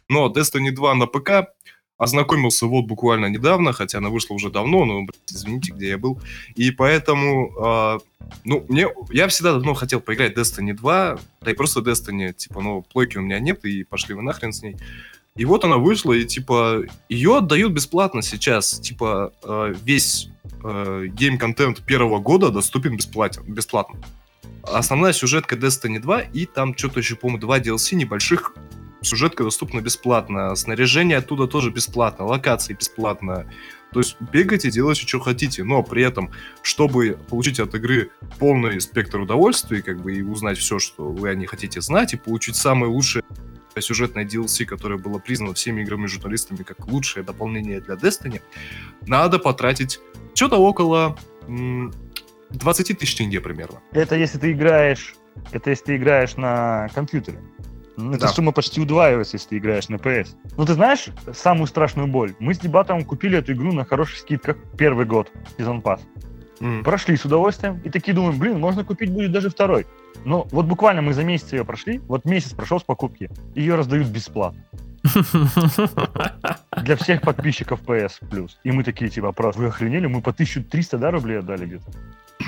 [0.09, 1.31] Но Destiny 2 на ПК
[2.03, 6.21] ознакомился вот буквально недавно, хотя она вышла уже давно, но, блядь, извините, где я был.
[6.57, 7.99] И поэтому, а,
[8.45, 12.83] ну, мне, я всегда давно хотел поиграть Destiny 2, да и просто Destiny, типа, ну,
[12.83, 14.77] плойки у меня нет, и пошли вы нахрен с ней.
[15.37, 18.81] И вот она вышла, и, типа, ее отдают бесплатно сейчас.
[18.81, 20.29] Типа, э, весь
[20.65, 24.01] э, гейм-контент первого года доступен бесплатен, бесплатно.
[24.65, 28.55] Основная сюжетка Destiny 2, и там что-то еще, по-моему, два DLC небольших
[29.03, 33.51] сюжетка доступна бесплатно, снаряжение оттуда тоже бесплатно, локации бесплатно.
[33.93, 36.31] То есть бегайте, делайте, что хотите, но при этом,
[36.62, 41.35] чтобы получить от игры полный спектр удовольствия, как бы и узнать все, что вы о
[41.35, 43.23] ней хотите знать, и получить самое лучшее
[43.79, 48.41] сюжетное DLC, которое было признано всеми игровыми журналистами как лучшее дополнение для Destiny,
[49.07, 50.01] надо потратить
[50.35, 51.93] что-то около м,
[52.51, 53.81] 20 тысяч тенге примерно.
[53.93, 55.15] Это если ты играешь,
[55.53, 57.38] это если ты играешь на компьютере.
[57.96, 58.28] Ну, Эта Да.
[58.28, 60.35] сумма почти удваивается, если ты играешь на PS.
[60.57, 62.35] Ну, ты знаешь самую страшную боль?
[62.38, 66.00] Мы с дебатом купили эту игру на хороших скидках первый год, сезон пас.
[66.61, 66.85] М.
[66.85, 69.87] Прошли с удовольствием и такие думаем, блин, можно купить будет даже второй.
[70.24, 74.09] Но вот буквально мы за месяц ее прошли, вот месяц прошел с покупки, ее раздают
[74.09, 74.62] бесплатно.
[76.83, 78.12] Для всех подписчиков PS+.
[78.62, 80.07] И мы такие, типа, просто вы охренели?
[80.07, 81.90] Мы по 1300, да, рублей отдали где-то?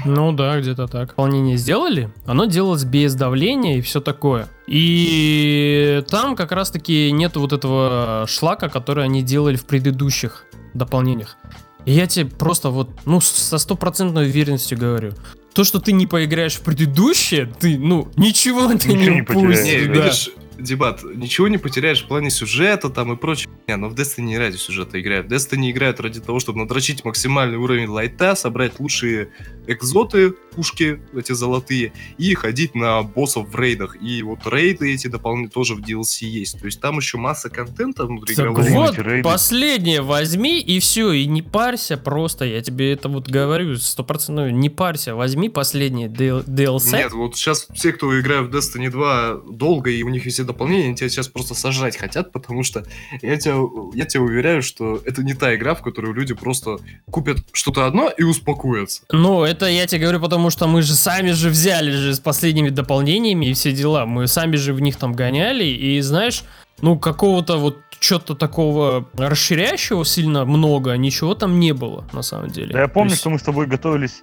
[0.05, 1.09] Ну да, где-то так.
[1.11, 4.49] Дополнение сделали, оно делалось без давления и все такое.
[4.67, 11.37] И там как раз-таки нет вот этого шлака, который они делали в предыдущих дополнениях.
[11.85, 15.13] И я тебе просто вот, ну, со стопроцентной уверенностью говорю.
[15.53, 19.65] То, что ты не поиграешь в предыдущее, ты, ну, ничего ты Ничего не не упустишь.
[19.65, 19.93] Не, да.
[19.93, 23.51] видишь, дебат, ничего не потеряешь в плане сюжета там и прочее.
[23.67, 25.27] Не, но в Destiny не ради сюжета играют.
[25.27, 29.31] В Destiny играют ради того, чтобы надрочить максимальный уровень лайта, собрать лучшие
[29.67, 34.01] экзоты, пушки эти золотые, и ходить на боссов в рейдах.
[34.03, 36.59] И вот рейды эти дополнительно тоже в DLC есть.
[36.61, 38.87] То есть там еще масса контента внутри Так игрового.
[38.87, 39.23] Вот, рейды.
[39.23, 44.71] последнее возьми и все, и не парься просто, я тебе это вот говорю стопроцентно, не
[44.71, 46.97] парься, возьми последнее DL- DLC.
[46.97, 50.97] Нет, вот сейчас все, кто играют в Destiny 2 долго, и у них дополнения, они
[50.97, 52.85] тебя сейчас просто сожрать хотят, потому что
[53.23, 53.55] я тебя,
[53.95, 56.79] я тебя уверяю, что это не та игра, в которую люди просто
[57.11, 59.03] купят что-то одно и успокоятся.
[59.11, 62.69] Ну, это я тебе говорю, потому что мы же сами же взяли же с последними
[62.69, 64.07] дополнениями и все дела.
[64.07, 66.45] Мы сами же в них там гоняли, и знаешь,
[66.81, 72.73] ну, какого-то вот что-то такого расширяющего сильно много, ничего там не было, на самом деле.
[72.73, 74.21] Да я помню, То есть- что мы с тобой готовились.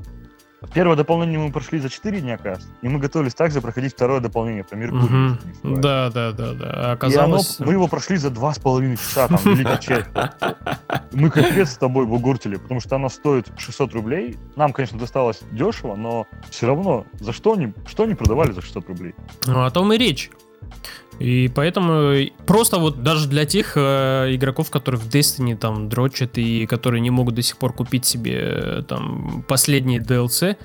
[0.73, 2.67] Первое дополнение мы прошли за 4 дня, кажется.
[2.81, 5.05] И мы готовились также проходить второе дополнение про Меркурий.
[5.05, 5.37] Ошибаюсь.
[5.63, 6.65] Да, да, да, да.
[6.65, 7.59] А И оно, Оказалось...
[7.59, 9.39] мы его прошли за два с половиной часа, там,
[9.79, 10.05] честь.
[11.13, 14.37] Мы капец с тобой бугуртили, потому что оно стоит 600 рублей.
[14.55, 18.87] Нам, конечно, досталось дешево, но все равно, за что они, что они продавали за 600
[18.87, 19.15] рублей?
[19.45, 20.29] Ну, о том и речь.
[21.21, 26.37] И поэтому э, просто вот даже для тех э, игроков, которые в Destiny там дрочат
[26.37, 30.57] и которые не могут до сих пор купить себе э, там последние DLC,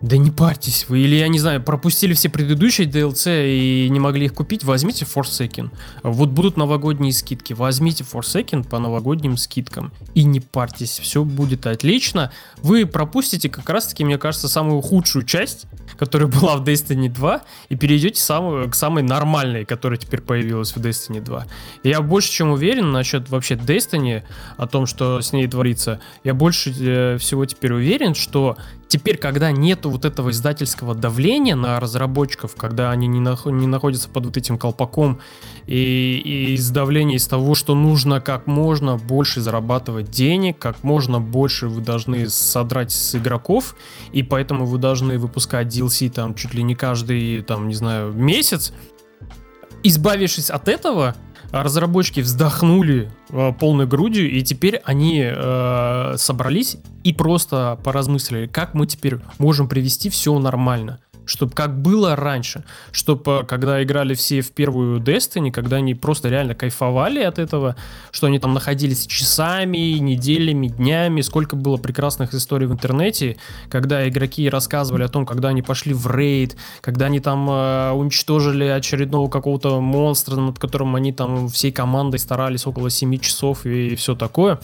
[0.00, 4.26] да не парьтесь вы, или я не знаю, пропустили все предыдущие DLC и не могли
[4.26, 5.70] их купить, возьмите Forsaken.
[6.02, 12.32] Вот будут новогодние скидки, возьмите Forsaken по новогодним скидкам и не парьтесь, все будет отлично.
[12.62, 15.66] Вы пропустите как раз таки, мне кажется, самую худшую часть,
[15.98, 20.78] которая была в Destiny 2, и перейдете самую, к самой нормальной, которая теперь появилась в
[20.78, 21.46] Destiny 2.
[21.84, 24.22] Я больше чем уверен насчет вообще Destiny,
[24.56, 26.00] о том, что с ней творится.
[26.24, 28.56] Я больше э, всего теперь уверен, что
[28.90, 34.08] теперь, когда нету вот этого издательского давления на разработчиков, когда они не, нах- не находятся
[34.08, 35.20] под вот этим колпаком,
[35.66, 41.20] и, и из давления из того, что нужно как можно больше зарабатывать денег, как можно
[41.20, 43.76] больше вы должны содрать с игроков,
[44.12, 48.72] и поэтому вы должны выпускать DLC там чуть ли не каждый, там, не знаю, месяц.
[49.84, 51.14] Избавившись от этого,
[51.52, 58.86] разработчики вздохнули э, полной грудью, и теперь они э, собрались и просто поразмыслили, как мы
[58.86, 61.00] теперь можем привести все нормально.
[61.30, 66.56] Чтобы как было раньше, чтобы когда играли все в первую Destiny, когда они просто реально
[66.56, 67.76] кайфовали от этого,
[68.10, 73.36] что они там находились часами, неделями, днями, сколько было прекрасных историй в интернете,
[73.68, 78.64] когда игроки рассказывали о том, когда они пошли в рейд, когда они там э, уничтожили
[78.64, 84.16] очередного какого-то монстра, над которым они там всей командой старались около 7 часов и, все
[84.16, 84.58] такое.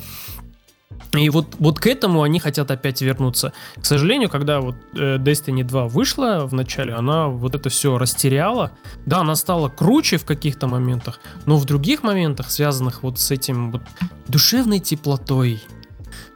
[1.12, 3.52] И вот, вот к этому они хотят опять вернуться.
[3.80, 8.72] К сожалению, когда вот э, Destiny 2 вышла в начале, она вот это все растеряла.
[9.06, 13.72] Да, она стала круче в каких-то моментах, но в других моментах, связанных вот с этим
[13.72, 13.82] вот
[14.28, 15.62] душевной теплотой,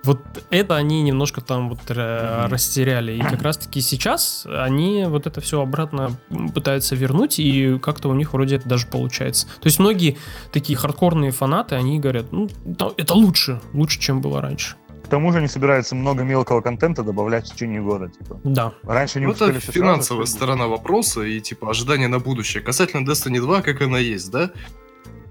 [0.03, 2.53] вот это они немножко там вот э, Мгм.
[2.53, 3.13] растеряли.
[3.13, 6.13] И как раз-таки сейчас они вот это все обратно
[6.55, 9.47] пытаются вернуть, и как-то у них вроде это даже получается.
[9.61, 10.17] То есть многие
[10.53, 14.77] такие хардкорные фанаты, они говорят, ну, да, это лучше, лучше, чем было раньше.
[15.05, 18.41] К тому же они собираются много мелкого контента добавлять в течение года, типа.
[18.45, 18.73] Да.
[18.85, 22.63] Раньше они Ну, это финансовая сразу, сторона вопроса и типа ожидания на будущее.
[22.63, 24.51] Касательно Destiny 2, как она есть, да?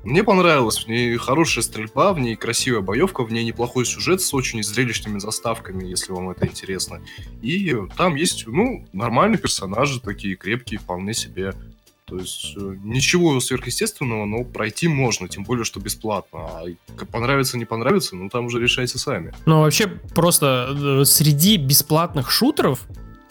[0.04, 4.34] Мне понравилось, в ней хорошая стрельба, в ней красивая боевка, в ней неплохой сюжет с
[4.34, 7.02] очень зрелищными заставками, если вам это интересно.
[7.42, 11.54] И там есть, ну, нормальные персонажи, такие крепкие, вполне себе.
[12.06, 16.40] То есть э, ничего сверхъестественного, но пройти можно, тем более, что бесплатно.
[16.40, 16.66] А
[17.12, 19.32] понравится, не понравится, ну там уже решайте сами.
[19.46, 22.88] Ну, вообще, просто э, среди бесплатных шутеров,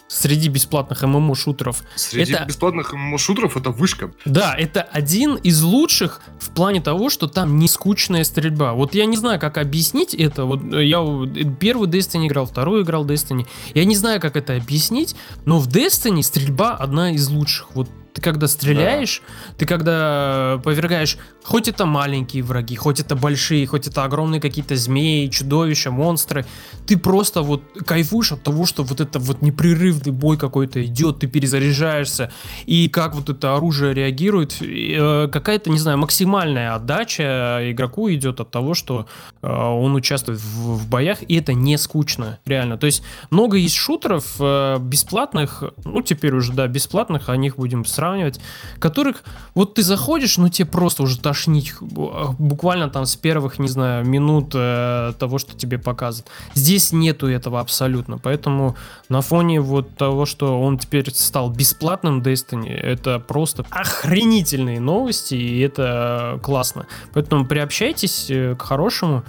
[0.08, 4.10] среди бесплатных ММО-шутеров, Среди Это- бесплатных шутеров это вышка.
[4.24, 8.72] да, это один из лучших в плане того, что там не скучная стрельба.
[8.72, 10.44] Вот я не знаю, как объяснить это.
[10.44, 13.46] Вот э, я э, первый Destiny играл, второй играл Destiny.
[13.74, 17.68] Я не знаю, как это объяснить, но в Destiny стрельба одна из лучших.
[17.74, 19.22] Вот ты когда стреляешь,
[19.58, 25.28] ты когда повергаешь, хоть это маленькие враги, хоть это большие, хоть это огромные какие-то змеи,
[25.28, 26.44] чудовища, монстры,
[26.84, 31.28] ты просто вот кайфуешь от того, что вот это вот непрерывный бой какой-то идет, ты
[31.28, 32.32] перезаряжаешься,
[32.66, 38.50] и как вот это оружие реагирует, э, какая-то, не знаю, максимальная отдача игроку идет от
[38.50, 39.06] того, что
[39.42, 42.78] э, он участвует в, в боях, и это не скучно, реально.
[42.78, 47.84] То есть много есть шутеров э, бесплатных, ну теперь уже, да, бесплатных, о них будем
[48.08, 48.40] сравнивать,
[48.78, 49.22] которых
[49.54, 54.04] вот ты заходишь, ну тебе просто уже тошнить бу- буквально там с первых, не знаю,
[54.06, 56.30] минут э, того, что тебе показывают.
[56.54, 58.76] Здесь нету этого абсолютно, поэтому
[59.08, 65.60] на фоне вот того, что он теперь стал бесплатным Destiny, это просто охренительные новости, и
[65.60, 66.86] это классно.
[67.12, 69.22] Поэтому приобщайтесь э, к хорошему.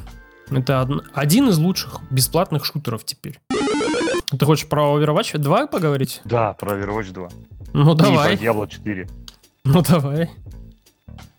[0.51, 3.39] Это од- один из лучших бесплатных шутеров теперь.
[4.37, 6.21] Ты хочешь про Overwatch 2 поговорить?
[6.25, 7.29] Да, про Overwatch 2.
[7.73, 9.07] Ну И давай, про Diablo 4.
[9.65, 10.29] ну давай.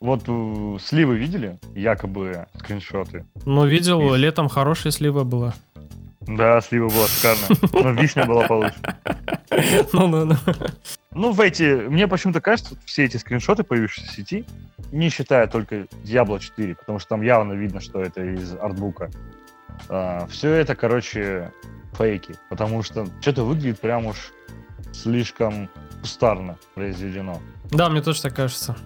[0.01, 1.59] Вот э, сливы видели?
[1.75, 3.27] Якобы скриншоты.
[3.45, 4.17] Ну видел, Вишня.
[4.17, 5.55] летом хорошая слива была.
[6.23, 7.49] Да, слива была шикарная.
[7.73, 8.79] Но вишня была получше.
[9.93, 10.37] Ну-ну-ну.
[11.13, 11.89] Ну, в эти...
[11.89, 14.45] Мне почему-то кажется, все эти скриншоты, появившиеся в сети,
[14.93, 19.11] не считая только Diablo 4, потому что там явно видно, что это из артбука.
[20.29, 21.51] все это, короче,
[21.93, 24.33] фейки, потому что что-то выглядит прям уж
[24.93, 25.69] слишком
[26.01, 27.41] кустарно произведено.
[27.71, 28.77] Да, мне тоже так кажется.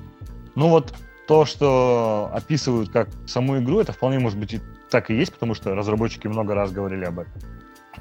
[0.54, 0.94] Ну вот
[1.26, 5.54] то, что описывают как саму игру, это вполне может быть и так и есть, потому
[5.54, 7.32] что разработчики много раз говорили об этом.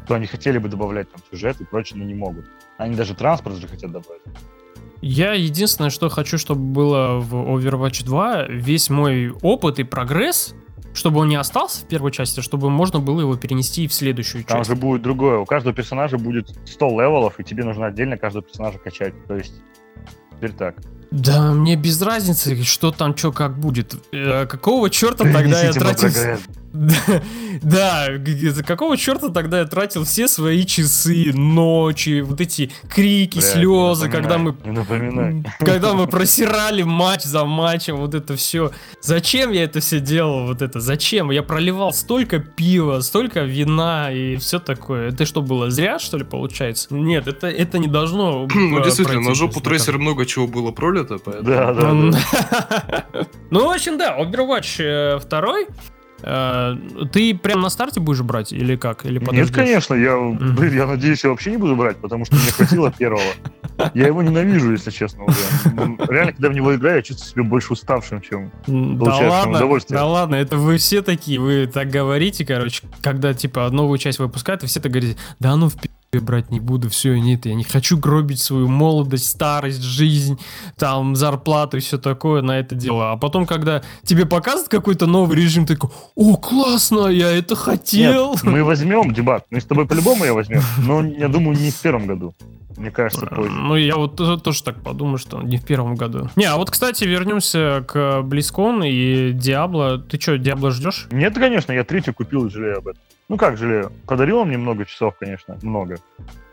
[0.08, 2.46] То они хотели бы добавлять там сюжет и прочее, но не могут.
[2.78, 4.22] Они даже транспорт же хотят добавить.
[5.02, 10.56] Я единственное, что хочу, чтобы было в Overwatch 2, весь мой опыт и прогресс,
[10.94, 13.94] чтобы он не остался в первой части, а чтобы можно было его перенести и в
[13.94, 14.70] следующую Там часть.
[14.70, 15.40] же будет другое.
[15.40, 19.14] У каждого персонажа будет 100 левелов, и тебе нужно отдельно каждого персонажа качать.
[19.28, 19.54] То есть
[20.32, 20.76] теперь так.
[21.12, 23.96] Да, мне без разницы, что там, что как будет.
[24.12, 26.12] Э, какого черта тогда я Принесите тратил...
[26.12, 26.40] прогресс.
[26.74, 33.48] Да, за какого черта тогда я тратил все свои часы, ночи, вот эти крики, Бля,
[33.48, 34.56] слезы, когда мы
[35.60, 38.72] когда мы просирали матч за матчем, вот это все.
[39.02, 40.80] Зачем я это все делал, вот это?
[40.80, 41.30] Зачем?
[41.30, 45.10] Я проливал столько пива, столько вина и все такое.
[45.10, 46.88] Это что было, зря, что ли, получается?
[46.92, 51.20] Нет, это, это не должно Ну, э, действительно, на жопу трейсера много чего было пролито,
[51.20, 51.44] поэтому...
[51.44, 51.92] Да, да,
[53.12, 53.28] да.
[53.52, 55.56] Ну, в общем, да, Overwatch 2.
[57.12, 59.06] Ты прям на старте будешь брать или как?
[59.06, 59.56] Или Нет, подождешь?
[59.56, 63.22] конечно, я, блин, я надеюсь, я вообще не буду брать, потому что мне хватило первого.
[63.94, 65.38] Я его ненавижу, если честно, уже.
[65.76, 68.52] Ну, Реально, когда в него играю, я чувствую себя больше уставшим, чем...
[68.68, 69.98] М, Да ладно, удовольствие.
[70.00, 74.64] да ладно, это вы все такие, вы так говорите, короче, когда, типа, новую часть выпускают,
[74.64, 77.56] и все так говорите, да ну в пи*** я брать не буду, все, нет, я
[77.56, 80.40] не хочу гробить свою молодость, старость, жизнь,
[80.78, 83.12] там, зарплату и все такое на это дело.
[83.12, 88.32] А потом, когда тебе показывают какой-то новый режим, ты такой, о, классно, я это хотел.
[88.32, 89.46] Нет, мы возьмем дебат.
[89.50, 90.62] Мы с тобой по-любому ее возьмем.
[90.80, 92.36] Но, я думаю, не в первом году.
[92.78, 93.52] Мне кажется, позже.
[93.52, 96.30] Ну, я вот тоже, так подумаю, что не в первом году.
[96.36, 100.00] Не, а вот, кстати, вернемся к Близкон и Диабло.
[100.00, 101.08] Ты что, Диабло ждешь?
[101.12, 103.02] Нет, конечно, я третью купил жалею об этом.
[103.30, 103.92] Ну как жалею?
[104.06, 105.98] Подарил он мне много часов, конечно, много.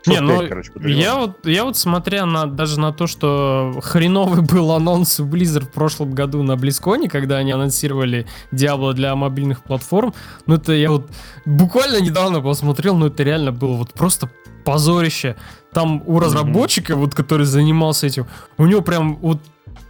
[0.07, 0.71] Не, Часов ну, пять, короче.
[0.85, 5.65] Я вот, я вот смотря на даже на то, что хреновый был анонс у Blizzard
[5.65, 10.13] в прошлом году на Близконе, когда они анонсировали Diablo для мобильных платформ,
[10.47, 11.09] ну это я вот
[11.45, 14.29] буквально недавно посмотрел, ну это реально было вот просто
[14.63, 15.35] позорище.
[15.73, 18.25] Там у разработчика, вот который занимался этим,
[18.57, 19.39] у него прям вот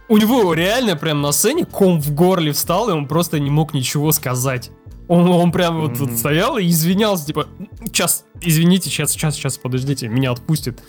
[0.08, 3.72] у него реально прям на сцене ком в горле встал, и он просто не мог
[3.72, 4.70] ничего сказать.
[5.08, 6.16] Он, он прям вот тут Мгм.
[6.16, 7.48] стоял и извинялся, типа,
[7.86, 10.82] сейчас, извините, сейчас, сейчас, сейчас, подождите, меня отпустят.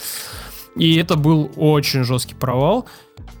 [0.76, 2.86] И это был очень жесткий провал.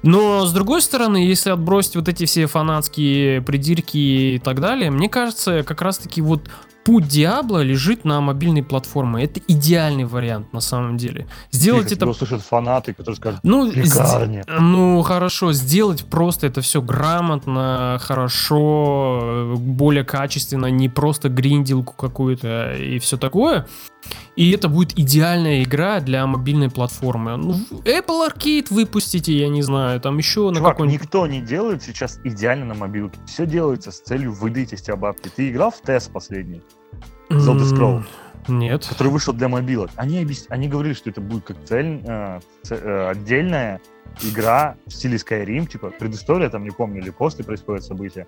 [0.02, 3.96] Но, с другой стороны, если отбросить вот эти все фанатские придирки
[4.34, 6.42] и так далее, мне кажется, как раз-таки вот
[6.84, 9.24] путь Диабло лежит на мобильной платформе.
[9.24, 11.26] Это идеальный вариант на самом деле.
[11.50, 16.82] Сделать Тихо, это услышат фанаты, которые скажут, ну, сде- ну, хорошо, сделать просто это все
[16.82, 23.66] грамотно, хорошо, более качественно, не просто гринделку какую-то и все такое.
[24.36, 27.36] И это будет идеальная игра для мобильной платформы.
[27.36, 27.52] Ну,
[27.84, 31.02] Apple Arcade выпустите, я не знаю, там еще на Чувак, какой-нибудь...
[31.02, 33.18] никто не делает сейчас идеально на мобилке.
[33.26, 35.30] Все делается с целью выдать из тебя бабки.
[35.34, 36.62] Ты играл в тест последний,
[37.30, 38.02] Zelda Scroll?
[38.48, 38.86] Нет.
[38.86, 39.90] который вышел для мобилок?
[39.96, 43.80] Они, объяс- они говорили, что это будет как цель, э, ц- э, отдельная
[44.22, 48.26] игра в стиле Skyrim, типа предыстория, там не помню, или после происходит события.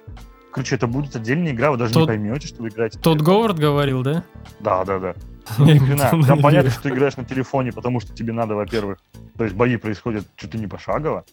[0.53, 2.99] Короче, это будет отдельная игра, вы даже Тот- не поймете, что вы играете.
[2.99, 3.21] Тот.
[3.21, 4.25] Говард говорил, да?
[4.61, 5.15] Да, да, да.
[5.57, 8.99] Там понятно, что ты играешь на телефоне, потому что тебе надо, во-первых,
[9.37, 11.25] то есть бои происходят чуть ли не пошагово.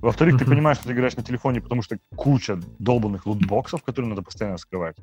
[0.00, 4.22] Во-вторых, ты понимаешь, что ты играешь на телефоне, потому что куча долбанных лутбоксов, которые надо
[4.22, 4.96] постоянно скрывать.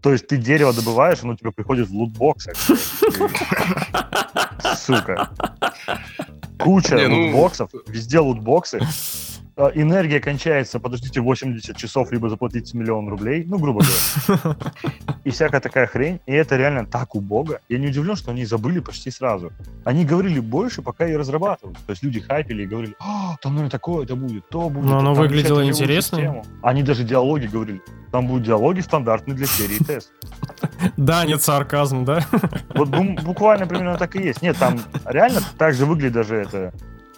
[0.00, 2.54] То есть ты дерево добываешь, оно тебе приходит в лутбоксах.
[4.76, 5.30] Сука.
[6.62, 8.80] Куча Не, ну- лутбоксов, везде лутбоксы.
[9.54, 14.56] А, Энергия кончается, подождите, 80 часов, либо заплатите миллион рублей, ну, грубо говоря.
[15.24, 16.20] И всякая такая хрень.
[16.26, 17.60] И это реально так убого.
[17.68, 19.52] Я не удивлен, что они забыли почти сразу.
[19.84, 21.74] Они говорили больше, пока ее разрабатывали.
[21.86, 24.86] То есть люди хайпили и говорили, «А, там, наверное, такое это будет, то будет.
[24.86, 26.18] Но оно выглядело интересно.
[26.18, 26.44] систему».
[26.62, 27.82] Они даже диалоги говорили.
[28.10, 30.12] Там будут диалоги стандартные для серии тест.
[30.96, 32.20] Да, нет сарказм, да?
[32.74, 34.42] Вот бу- буквально примерно так и есть.
[34.42, 36.72] Нет, там реально так же выглядит даже эта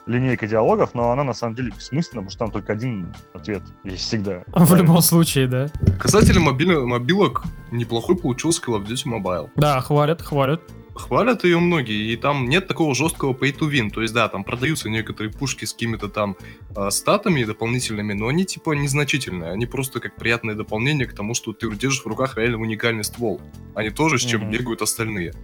[0.07, 4.05] линейка диалогов, но она на самом деле бессмысленна, потому что там только один ответ есть
[4.05, 4.43] всегда.
[4.55, 5.69] В любом случае, да.
[5.99, 9.51] Касательно мобильных мобилок, неплохой получился Call of Duty Mobile.
[9.57, 10.61] Да, хвалят, хвалят.
[10.95, 13.91] Хвалят ее многие, и там нет такого жесткого pay to win.
[13.91, 16.37] То есть, да, там продаются некоторые пушки с какими-то там
[16.77, 19.51] а, статами дополнительными, но они типа незначительные.
[19.51, 23.41] Они просто как приятное дополнение к тому, что ты держишь в руках реально уникальный ствол.
[23.75, 24.51] Они тоже с чем Мгм.
[24.53, 25.35] бегают остальные.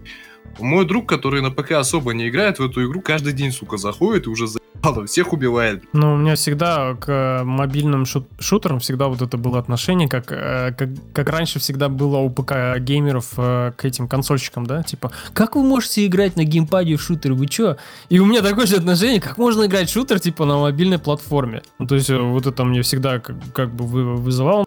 [0.59, 4.27] Мой друг, который на ПК особо не играет в эту игру, каждый день, сука, заходит
[4.27, 5.85] и уже заебало, всех убивает.
[5.95, 10.31] Но у меня всегда к э, мобильным шут- шутерам всегда вот это было отношение, как,
[10.33, 15.13] э, как, как раньше всегда было у ПК геймеров э, к этим консольщикам, да, типа,
[15.33, 17.77] как вы можете играть на геймпаде в шутер, вы чё?
[18.11, 21.63] И у меня такое же отношение, как можно играть в шутер, типа, на мобильной платформе.
[21.79, 24.67] Ну, то есть, вот это мне всегда как, как бы вы- вызывало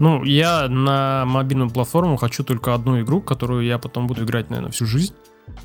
[0.00, 4.72] Ну, я на мобильную платформу хочу только одну игру, которую я потом буду играть, наверное,
[4.72, 5.14] всю жизнь.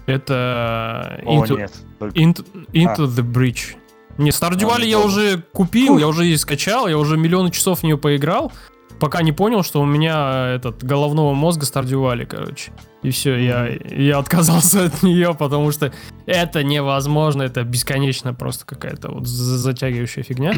[0.06, 1.74] Это О, Into, нет.
[2.00, 3.76] Into, Into the Bridge.
[4.18, 7.80] Не, Stardew А, Valley я уже купил, я уже и скачал, я уже миллионы часов
[7.80, 8.52] в нее поиграл,
[9.00, 12.72] пока не понял, что у меня этот головного мозга Stardew Valley, короче.
[13.04, 15.94] И все, я, я отказался от нее, потому что
[16.26, 20.56] это невозможно, это бесконечно просто какая-то вот за- затягивающая фигня.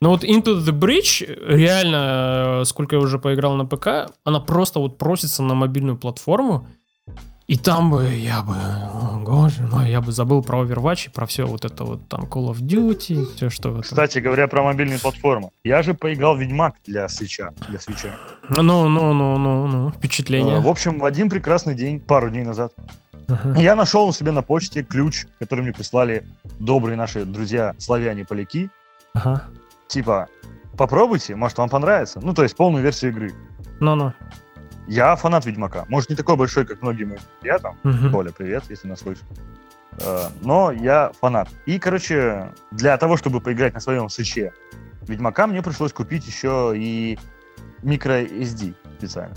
[0.00, 4.78] Но вот Into the Bridge, реально, э, сколько я уже поиграл на ПК, она просто
[4.78, 6.66] вот просится на мобильную платформу,
[7.46, 11.26] и там бы я бы, о, боже мой, я бы забыл про Overwatch и про
[11.26, 13.82] все вот это вот там Call of Duty, все что в этом.
[13.84, 15.50] Кстати говоря про мобильные платформы.
[15.62, 17.52] Я же поиграл Ведьмак для свеча.
[17.68, 18.16] Для свеча.
[18.48, 20.56] Ну, ну, ну, ну, ну, впечатление.
[20.56, 22.72] Э, В общем, в один прекрасный день, пару дней назад,
[23.28, 23.58] Ага.
[23.60, 26.24] я нашел у себя на почте ключ, который мне прислали
[26.58, 28.70] добрые наши друзья славяне-поляки.
[29.14, 29.44] Ага.
[29.88, 30.28] Типа,
[30.76, 32.20] попробуйте, может вам понравится.
[32.22, 33.32] Ну, то есть полную версию игры.
[33.80, 34.12] Ну-ну.
[34.86, 35.84] Я фанат Ведьмака.
[35.88, 37.76] Может, не такой большой, как многие мои друзья там.
[37.82, 38.12] Мгм.
[38.12, 39.24] Коля, привет, если нас слышишь.
[40.00, 41.48] Э, Но я фанат.
[41.66, 44.52] И, короче, для того, чтобы поиграть на своем свече
[45.02, 47.18] Ведьмака, мне пришлось купить еще и
[47.82, 49.34] микро SD специально.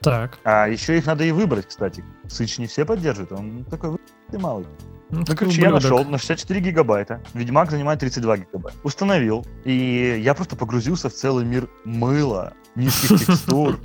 [0.00, 0.38] Так.
[0.44, 2.04] А еще их надо и выбрать, кстати.
[2.24, 3.98] Switch не все поддерживает, он такой
[4.32, 4.66] малый.
[5.14, 5.82] Ну, Ну, короче, я ублюдок.
[5.90, 7.22] нашел на 64 гигабайта.
[7.34, 8.78] Ведьмак занимает 32 гигабайта.
[8.82, 9.46] Установил.
[9.64, 13.78] И я просто погрузился в целый мир мыла, низких текстур,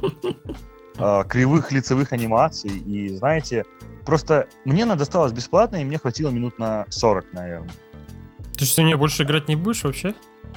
[0.97, 2.71] а, кривых лицевых анимаций.
[2.71, 3.65] И, знаете,
[4.05, 7.71] просто мне она досталась бесплатно, и мне хватило минут на 40, наверное.
[8.57, 10.13] Ты что, не больше играть не будешь вообще?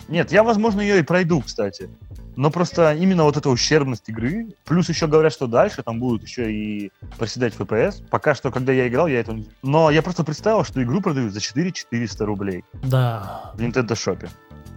[0.09, 1.91] Нет, я, возможно, ее и пройду, кстати.
[2.37, 6.51] Но просто именно вот эта ущербность игры, плюс еще говорят, что дальше там будут еще
[6.53, 8.07] и проседать FPS.
[8.09, 9.47] Пока что, когда я играл, я это не...
[9.62, 13.53] Но я просто представил, что игру продают за 4 400 рублей Да.
[13.55, 14.29] в Nintendo Shop.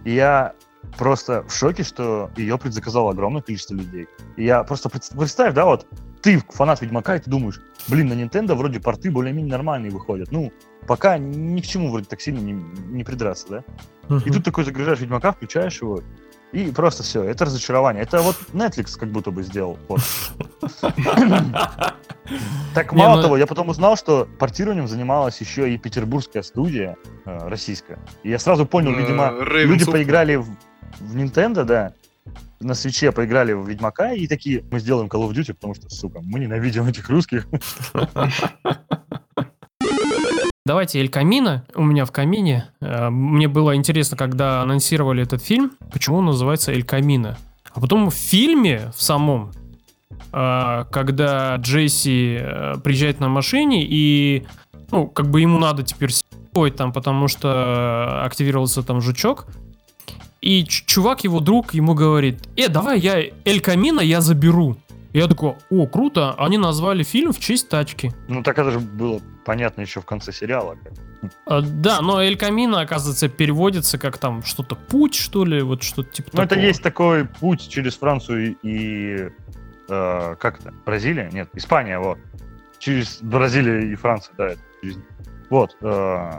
[0.04, 0.52] И я
[0.98, 4.06] просто в шоке, что ее предзаказало огромное количество людей.
[4.36, 5.86] И я просто пред- представь, да, вот
[6.22, 10.30] ты фанат Ведьмака, и ты думаешь, блин, на Nintendo вроде порты более-менее нормальные выходят.
[10.30, 10.52] Ну,
[10.86, 13.58] пока ни к чему вроде так сильно не, не придраться, да?
[14.08, 14.32] И Мгм.
[14.32, 16.00] тут такой загружаешь Ведьмака, включаешь его,
[16.56, 18.02] и просто все, это разочарование.
[18.02, 19.78] Это вот Netflix как будто бы сделал.
[19.88, 20.00] вот.
[22.74, 26.96] Так Не, мало ну- того, я потом узнал, что портированием занималась еще и петербургская студия
[27.24, 27.98] э, российская.
[28.22, 30.46] И я сразу понял, Э, видимо, люди поиграли в,
[31.00, 31.92] в Nintendo, да,
[32.60, 36.20] на свече поиграли в Ведьмака и такие, мы сделаем Call of Duty, потому что, сука,
[36.22, 37.46] мы ненавидим этих русских.
[40.66, 41.64] Давайте Эль Камино.
[41.76, 42.66] У меня в камине.
[42.80, 47.38] Э, Мне было интересно, когда анонсировали этот фильм, почему он называется Эль Камино.
[47.72, 49.52] А потом в фильме, в самом,
[50.32, 54.44] э, когда Джесси э, приезжает на машине и,
[54.90, 59.46] ну, как бы ему надо теперь с***ой там, потому что активировался там жучок,
[60.40, 64.76] и чувак, его друг, ему говорит, э, давай я Эль Камино я заберу.
[65.12, 68.12] Я такой, о, круто, они назвали фильм в честь тачки.
[68.26, 70.76] Ну так это же было понятно еще в конце сериала.
[71.46, 76.10] А, да, но Эль Камино, оказывается, переводится как там что-то путь, что ли, вот что-то
[76.10, 79.30] типа Ну это есть такой путь через Францию и...
[79.88, 80.74] э, как это?
[80.84, 81.30] Бразилия?
[81.32, 82.18] Нет, Испания, вот.
[82.78, 84.50] Через Бразилию и Францию, да.
[84.82, 84.98] через-
[85.48, 85.76] Вот.
[85.80, 86.30] э,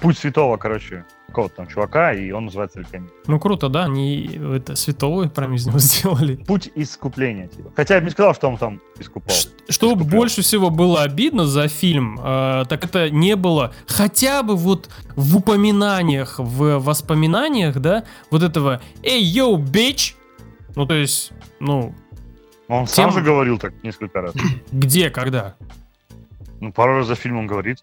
[0.00, 3.10] путь святого, короче, какого-то там чувака, и он называется Эль Камино.
[3.26, 4.26] Ну круто, да, они
[4.56, 6.36] это святого прям из него сделали.
[6.36, 7.70] Путь искупления, типа.
[7.74, 9.34] Хотя я бы не сказал, что он там искупал.
[9.34, 10.08] Ш- Что Искуплял.
[10.20, 15.36] больше всего было обидно за фильм, э, так это не было хотя бы вот в
[15.36, 20.16] упоминаниях, в воспоминаниях, да, вот этого «Эй, йоу, бич!»
[20.76, 21.94] Ну, то есть, ну,
[22.68, 24.34] Он сам Тем- же говорил так несколько раз.
[24.72, 25.56] где, когда?
[26.60, 27.78] Ну, пару раз за фильмом говорит.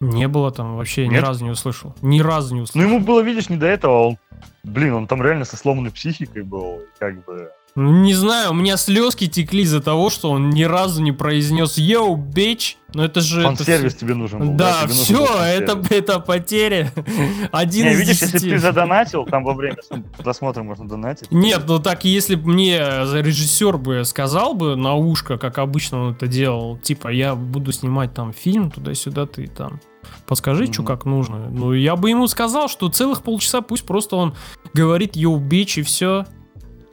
[0.00, 1.24] Не было там вообще, ни Нет?
[1.24, 1.94] разу не услышал.
[2.02, 2.88] Ни разу не Ну, услышал.
[2.88, 4.08] ему было, видишь, не до этого.
[4.08, 4.18] Он,
[4.62, 6.80] блин, он там реально со сломанной психикой был.
[6.98, 7.50] Как бы...
[7.80, 11.78] Ну, Не знаю, у меня слезки текли из-за того, что он ни разу не произнес
[11.78, 13.40] «Йоу, бич!» Ну, это же...
[13.42, 14.52] это Фан-сервис всё- тебе нужен был.
[14.54, 16.90] Да, нужен все, был это, это потеря.
[17.52, 18.50] Один Не, из видишь, если десяти.
[18.50, 19.76] ты задонатил, там во время
[20.16, 21.30] просмотра можно донатить.
[21.30, 26.12] Нет, ну так, если бы мне режиссер бы сказал бы на ушко, как обычно он
[26.14, 29.80] это делал, типа, я буду снимать там фильм, туда-сюда ты там
[30.26, 30.86] подскажи, что Мгм.
[30.86, 31.48] как нужно.
[31.50, 34.34] Ну, я бы ему сказал, что целых полчаса пусть просто он
[34.72, 36.24] говорит «Йоу, бич» и все.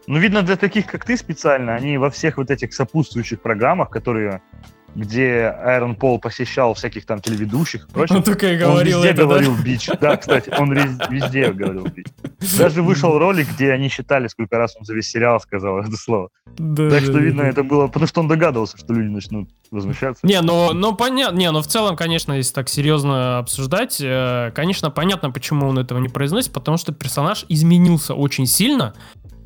[0.07, 4.41] Ну, видно, для таких, как ты, специально, они во всех вот этих сопутствующих программах, которые
[4.95, 9.09] где Айрон Пол посещал всяких там телеведущих и прочее, Он только и он говорил везде
[9.09, 9.27] это, да?
[9.27, 9.89] говорил бич.
[9.99, 12.07] Да, кстати, он везде говорил бич.
[12.57, 16.29] Даже вышел ролик, где они считали, сколько раз он за весь сериал сказал это слово.
[16.57, 17.49] Да, Так да, что, да, видно, да.
[17.49, 20.25] это было, потому что он догадывался, что люди начнут возмущаться.
[20.25, 24.89] Не, ну, ну понятно, не, ну в целом, конечно, если так серьезно обсуждать, э, конечно,
[24.89, 28.93] понятно, почему он этого не произносит, потому что персонаж изменился очень сильно,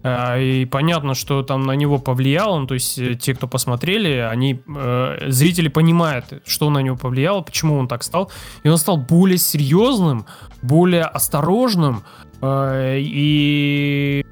[0.03, 4.61] и понятно, что там на него повлияло, ну, то есть э, те, кто посмотрели, они,
[4.65, 8.31] э, зрители понимают, что на него повлияло, почему он так стал,
[8.63, 10.25] и он стал более серьезным,
[10.61, 12.03] более осторожным,
[12.41, 14.25] э, и,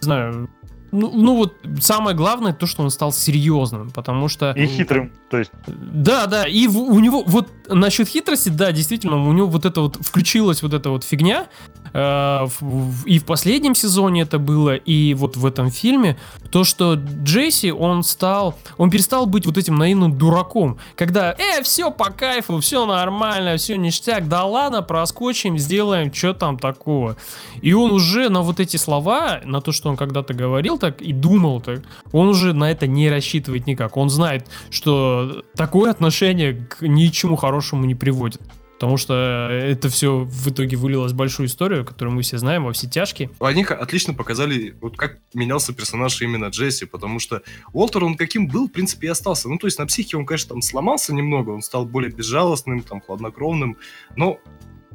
[0.00, 0.48] не знаю,
[0.92, 4.52] ну, ну вот самое главное то, что он стал серьезным, потому что...
[4.52, 9.16] И хитрым, то есть, Да, да, и в- у него вот насчет хитрости, да, действительно,
[9.26, 11.46] у него вот это вот включилась вот эта вот фигня,
[11.94, 16.16] и в последнем сезоне это было, и вот в этом фильме,
[16.50, 21.90] то, что Джесси, он стал, он перестал быть вот этим наивным дураком, когда, э, все
[21.90, 27.16] по кайфу, все нормально, все ништяк, да ладно, проскочим, сделаем, что там такого.
[27.60, 31.12] И он уже на вот эти слова, на то, что он когда-то говорил так и
[31.12, 31.82] думал так,
[32.12, 33.96] он уже на это не рассчитывает никак.
[33.96, 38.40] Он знает, что такое отношение к ничему хорошему не приводит.
[38.82, 42.72] Потому что это все в итоге вылилось в большую историю, которую мы все знаем, во
[42.72, 43.30] все тяжкие.
[43.38, 48.66] Они отлично показали, вот как менялся персонаж именно Джесси, потому что Уолтер, он каким был,
[48.66, 49.48] в принципе, и остался.
[49.48, 53.00] Ну, то есть на психике он, конечно, там сломался немного, он стал более безжалостным, там,
[53.00, 53.76] хладнокровным,
[54.16, 54.40] но,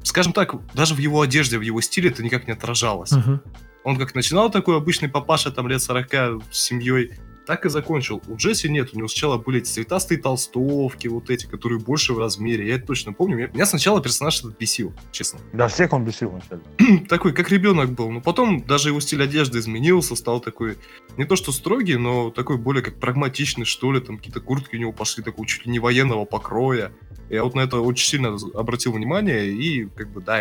[0.04, 3.14] скажем так, даже в его одежде, в его стиле это никак не отражалось.
[3.14, 3.42] Мгм.
[3.86, 7.14] Он как начинал такой обычный папаша, там, лет 40 с семьей,
[7.48, 8.22] так и закончил.
[8.28, 12.20] У Джесси нет, у него сначала были эти цветастые толстовки, вот эти, которые больше в
[12.20, 13.38] размере, я это точно помню.
[13.38, 15.40] Меня- Меня сначала персонаж этот бесил, честно.
[15.54, 16.62] да, всех он бесил вначале.
[17.10, 18.12] такой, как ребенок был.
[18.12, 20.78] Но потом даже его стиль одежды изменился, стал такой,
[21.16, 24.02] не то что строгий, но такой более как прагматичный, что ли.
[24.02, 26.92] Там какие-то куртки у него пошли такого чуть ли не военного покроя.
[27.30, 30.40] Я вот на это очень сильно обратил внимание, и как бы, да,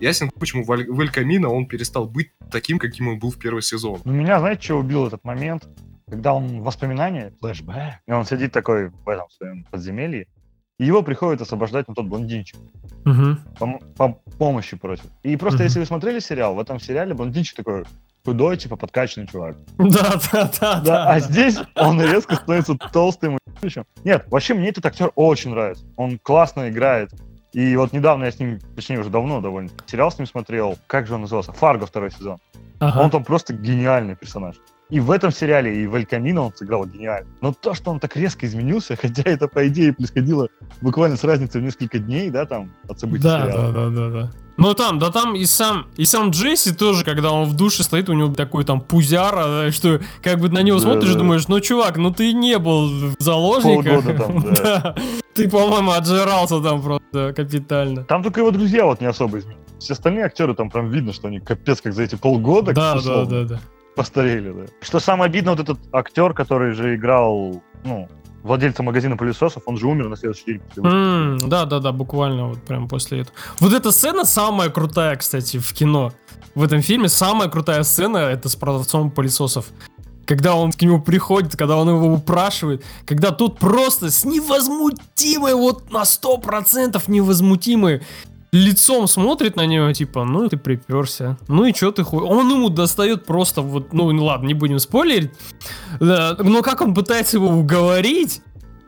[0.00, 3.38] ясен, почему в Аль- в Эль Камино он перестал быть таким, каким он был в
[3.38, 4.00] первый сезон.
[4.04, 5.64] Но меня, знаете, что убил этот момент?
[6.08, 10.26] Когда он воспоминания, флешбэк, и он сидит такой в этом своем подземелье,
[10.78, 12.58] и его приходит освобождать ну, тот блондинчик.
[13.04, 13.40] Мгм.
[13.58, 15.06] Пом- по помощи просит.
[15.22, 15.64] И просто, Мгм.
[15.64, 17.84] если вы смотрели сериал, в этом сериале блондинчик такой
[18.24, 19.56] худой, типа подкачанный чувак.
[19.78, 23.38] Да, да, да, Да, а здесь он резко становится толстым.
[24.04, 25.84] Нет, вообще мне этот актер очень нравится.
[25.96, 27.12] Он классно играет.
[27.52, 30.76] И вот недавно я с ним, точнее уже давно довольно, сериал с ним смотрел.
[30.88, 31.52] Как же он назывался?
[31.52, 32.38] Фарго второй сезон.
[32.80, 33.00] Ага.
[33.00, 34.56] Он там просто гениальный персонаж.
[34.94, 37.28] И в этом сериале, и в Эль Камино он сыграл гениально.
[37.40, 40.48] Но то, что он так резко изменился, хотя это, по идее, происходило
[40.80, 43.72] буквально с разницей в несколько дней, да, там, от событий Да, сериала.
[43.72, 44.30] да, да, да, да.
[44.56, 48.08] Ну там, да там и сам, и сам Джесси тоже, когда он в душе стоит,
[48.08, 51.18] у него такой там пузяра, да, что как бы на него Да, смотришь да.
[51.18, 54.04] думаешь, ну чувак, ну ты не был в заложниках.
[54.04, 54.94] Полгода там, да.
[55.34, 58.04] Ты, по-моему, отжирался там просто капитально.
[58.04, 59.64] Там только его друзья вот не особо изменились.
[59.80, 62.72] Все остальные актеры там прям видно, что они капец как за эти полгода.
[62.72, 63.60] Да, да, да, да.
[63.96, 64.62] Постарели, да.
[64.80, 68.08] Что самое обидно, вот этот актер, который же играл, ну,
[68.42, 70.60] владельца магазина пылесосов, он же умер на следующий день.
[70.84, 73.36] М, Да, да, да, буквально вот прям после этого.
[73.60, 76.12] Вот эта сцена самая крутая, кстати, в кино.
[76.54, 79.66] В этом фильме самая крутая сцена это с продавцом пылесосов.
[80.26, 85.90] Когда он к нему приходит, когда он его упрашивает, когда тут просто с невозмутимой, вот
[85.92, 88.02] на 100% невозмутимой
[88.54, 92.22] лицом смотрит на него, типа, ну ты приперся, ну и что ты хуй.
[92.22, 95.32] Он ему достает просто вот, ну ладно, не будем спойлерить,
[96.00, 98.40] Да, но как он пытается его уговорить,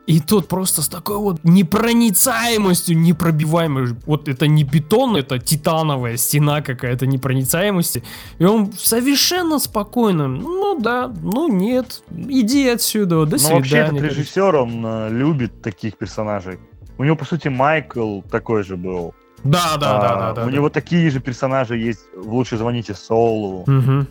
[0.07, 3.97] и тот просто с такой вот непроницаемостью, непробиваемой.
[4.07, 8.05] Вот это не бетон, это титановая стена какая-то непроницаемости.
[8.39, 14.01] И он совершенно спокойно, ну да, ну нет, иди отсюда, до Ну, вообще, этот свидания.
[14.01, 16.61] режиссер, он э, любит таких персонажей.
[16.99, 19.13] У него, по сути, Майкл такой же был.
[19.51, 20.43] Да, да, да, да, А, да.
[20.43, 20.53] У да.
[20.53, 23.65] него такие же персонажи есть в «Лучше звоните Солу».
[23.67, 24.07] Мгм.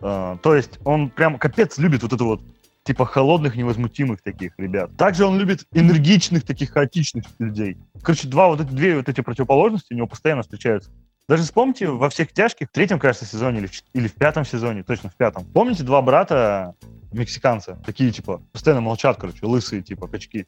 [0.00, 2.40] А, то есть он прям капец любит вот это вот
[2.84, 4.90] типа холодных, невозмутимых таких ребят.
[4.96, 7.76] Также он любит энергичных, таких хаотичных людей.
[8.02, 10.90] Короче, два вот эти, две вот эти противоположности у него постоянно встречаются.
[11.28, 14.82] Даже вспомните во всех тяжких, в третьем, кажется, сезоне или в, или в пятом сезоне,
[14.82, 15.44] точно в пятом.
[15.52, 16.74] Помните два брата
[17.12, 17.78] мексиканца?
[17.84, 20.46] Такие, типа, постоянно молчат, короче, лысые, типа, качки.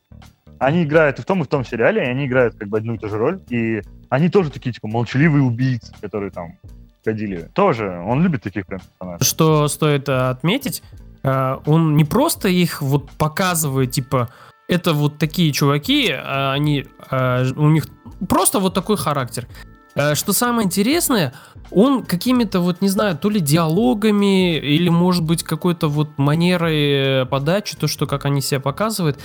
[0.61, 2.95] Они играют и в том, и в том сериале, и они играют как бы одну
[2.95, 3.41] и ту же роль.
[3.49, 6.59] И они тоже такие, типа, молчаливые убийцы, которые там
[7.03, 7.49] ходили.
[7.55, 9.25] Тоже, он любит таких персонажей.
[9.25, 10.83] Что стоит э, отметить,
[11.23, 14.29] э, он не просто их вот показывает, типа,
[14.69, 17.87] это вот такие чуваки, а они, э, у них
[18.29, 19.47] просто вот такой характер.
[19.95, 21.33] Э, Что самое интересное,
[21.71, 27.25] он какими-то вот, не знаю, то ли диалогами, или, может быть, какой-то вот манерой э,
[27.25, 29.19] подачи, то, что как они себя показывают.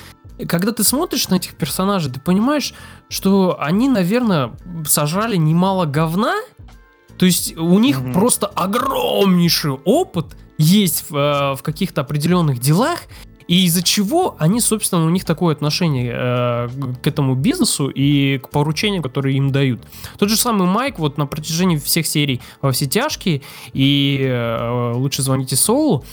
[0.48, 2.74] Когда ты смотришь на этих персонажей, ты понимаешь,
[3.10, 4.52] что они, наверное,
[4.86, 6.36] сажали немало говна,
[7.18, 8.14] то есть у них Мгм.
[8.14, 13.00] просто огромнейший опыт есть в, э, в каких-то определенных делах,
[13.48, 16.70] и из-за чего они, собственно, у них такое отношение э,
[17.04, 19.82] к этому бизнесу и к поручениям, которые им дают.
[20.18, 25.22] Тот же самый Майк вот на протяжении всех серий во все тяжкие и э, лучше
[25.22, 26.04] звоните Соулу.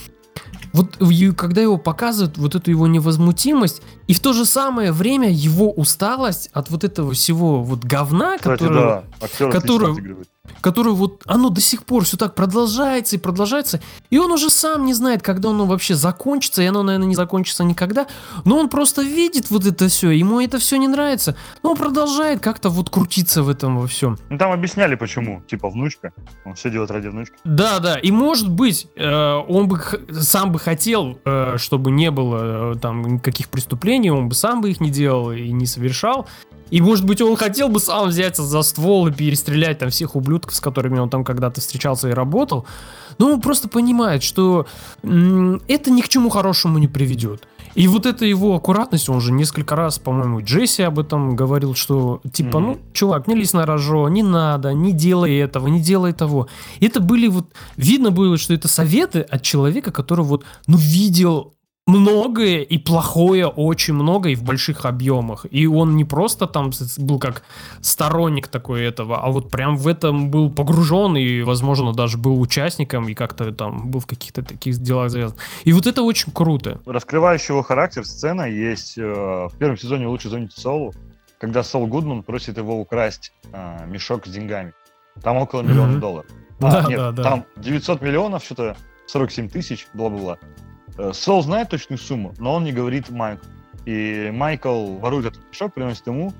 [0.73, 0.97] Вот
[1.37, 6.49] когда его показывают, вот эту его невозмутимость, и в то же самое время его усталость
[6.53, 10.27] от вот этого всего вот говна, Кстати, которое, да, актер который-
[10.61, 13.81] которое вот оно до сих пор все так продолжается и продолжается,
[14.11, 17.65] и он уже сам не знает, когда оно вообще закончится, и оно, наверное, не закончится
[17.65, 18.07] никогда,
[18.45, 22.41] но он просто видит вот это все, ему это все не нравится, но он продолжает
[22.41, 24.19] как-то вот крутиться в этом во всем.
[24.31, 25.43] Ну, там объясняли, почему.
[25.49, 26.13] Типа, внучка.
[26.45, 27.35] Он все делает ради внучки.
[27.45, 29.81] Да, да, и может быть, э, он бы
[30.13, 34.71] сам бы хотел, э, чтобы не было э, там никаких преступлений, он бы сам бы
[34.71, 36.27] их не делал и не совершал.
[36.71, 40.55] И может быть, он хотел бы сам взяться за ствол и перестрелять там всех ублюдков,
[40.55, 42.67] с которыми он там когда-то встречался и работал.
[43.19, 44.67] Но он просто понимает, что
[45.03, 47.47] это ни к чему хорошему не приведет.
[47.75, 52.21] И вот эта его аккуратность, он же несколько раз, по-моему, Джесси об этом говорил, что
[52.31, 56.49] типа, ну, чувак, не лезь на рожо, не надо, не делай этого, не делай того.
[56.81, 57.47] Это были вот,
[57.77, 61.55] видно было, что это советы от человека, который вот, ну, видел
[61.87, 65.47] многое и плохое очень много и в больших объемах.
[65.51, 67.43] И он не просто там был как
[67.81, 73.09] сторонник такой этого, а вот прям в этом был погружен и, возможно, даже был участником
[73.09, 75.37] и как-то там был в каких-то таких делах завязан.
[75.65, 76.81] И вот это очень круто.
[76.87, 80.95] Раскрывающая его характер сцена есть э, в первом сезоне «Лучше звоните Солу»,
[81.39, 84.73] когда Сол Гудман просит его украсть э, мешок с деньгами.
[85.23, 86.01] Там около миллиона Мгм.
[86.01, 86.31] долларов.
[86.61, 87.23] Да, А, нет, да, да.
[87.25, 88.77] там 900 миллионов, что-то
[89.09, 90.39] 47 тысяч, бла-бла-бла.
[90.99, 93.45] Э, Сол знает точную сумму, но он не говорит Майку.
[93.85, 96.33] И Майкл ворует этот мешок, приносит ему,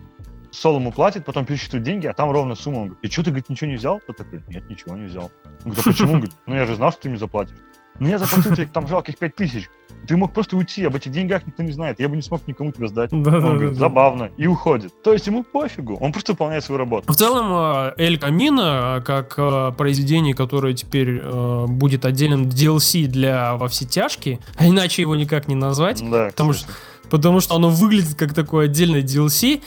[0.53, 2.77] Сол ему платит, потом пересчитывает деньги, а там ровно сумма.
[2.77, 4.01] Он говорит, и что ты, говорит, ничего не взял?
[4.07, 5.33] Тот такой, нет, ничего не взял.
[5.65, 6.13] Он говорит, а почему?
[6.13, 7.57] Он говорит, ну я же знал, что ты мне заплатишь.
[8.03, 9.71] Ну я заплатил тебе там жалких 5 тысяч.
[10.09, 12.01] Ты мог просто уйти, об этих деньгах никто не знает.
[12.01, 13.13] Я бы не смог никому тебя сдать.
[13.13, 14.31] Он говорит, забавно.
[14.37, 14.93] И уходит.
[15.05, 15.97] То есть ему пофигу.
[16.01, 17.13] Он просто выполняет свою работу.
[17.13, 21.23] В целом, э, Эль Камино, э, как э, произведение, которое теперь
[21.69, 26.53] будет отдельным DLC для «Во все тяжкие», а иначе его никак не назвать, Да, Потому
[26.53, 26.73] кстати.
[27.09, 29.63] потому что оно выглядит как такой отдельный DLC.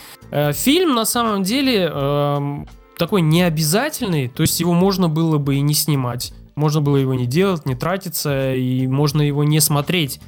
[0.53, 2.67] Фильм, на самом деле, эм,
[2.97, 6.33] такой необязательный, то есть его можно было бы и не снимать.
[6.55, 10.21] Можно было его не делать, не тратиться, и можно его не смотреть.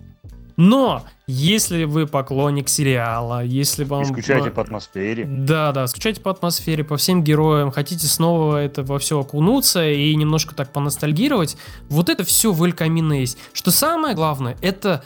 [0.57, 4.01] Но, если вы поклонник сериала, если вам...
[4.01, 5.23] И скучаете по атмосфере.
[5.25, 10.15] Да, да, скучаете по атмосфере, по всем героям, хотите снова это во все окунуться и
[10.15, 11.57] немножко так поностальгировать,
[11.89, 13.37] вот это все в Эль Камино есть.
[13.53, 15.03] Что самое главное, это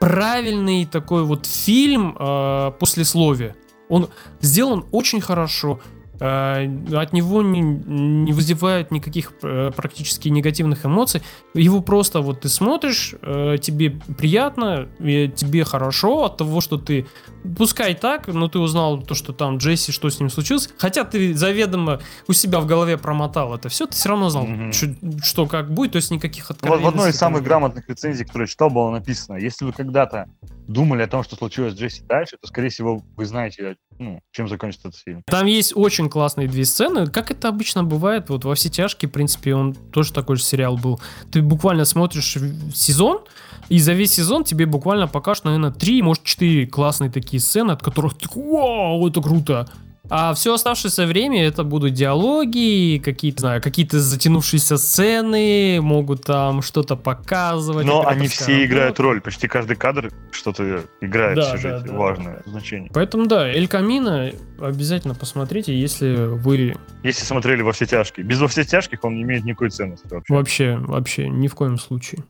[0.00, 3.54] правильный такой вот фильм э, послесловия.
[3.90, 4.08] Он
[4.40, 5.80] сделан очень хорошо.
[6.20, 11.22] Э, от него не, не вызывает никаких э, практически негативных эмоций.
[11.54, 17.06] Его просто вот ты смотришь, э, тебе приятно, тебе хорошо от того, что ты,
[17.56, 21.34] пускай так, но ты узнал то, что там Джесси, что с ним случилось, хотя ты
[21.34, 24.72] заведомо у себя в голове промотал это все, ты все равно знал, Мгм.
[24.72, 26.84] чё- что как будет, то есть никаких Вот откровенностей.
[26.84, 30.28] в одной из самых грамотных рецензий, которые читал, было написано, если вы когда-то
[30.68, 34.48] думали о том, что случилось с Джесси дальше, то, скорее всего, вы знаете, ну, чем
[34.48, 35.22] закончится этот фильм.
[35.26, 39.12] Там есть очень классные две сцены, как это обычно бывает, вот во все тяжкие, в
[39.12, 41.00] принципе, он тоже такой же сериал был.
[41.30, 42.36] Ты буквально смотришь
[42.74, 43.20] сезон,
[43.68, 47.82] и за весь сезон тебе буквально покажут, наверное, три, может, четыре классные такие сцены, от
[47.82, 49.68] которых ты вау, это круто.
[50.10, 56.96] А все оставшееся время это будут диалоги, какие-то, знаю, какие-то затянувшиеся сцены, могут там что-то
[56.96, 57.86] показывать.
[57.86, 59.02] Но они все играют работа.
[59.02, 61.92] роль, почти каждый кадр что-то играет Да, в сюжете, да, да.
[61.94, 62.90] важное значение.
[62.92, 64.30] Поэтому да, Эль Камино
[64.60, 68.26] обязательно посмотрите, если вы Если смотрели «Во все тяжкие».
[68.26, 70.34] Без «Во все тяжких» он не имеет никакой ценности вообще.
[70.34, 72.20] вообще, вообще ни в коем случае.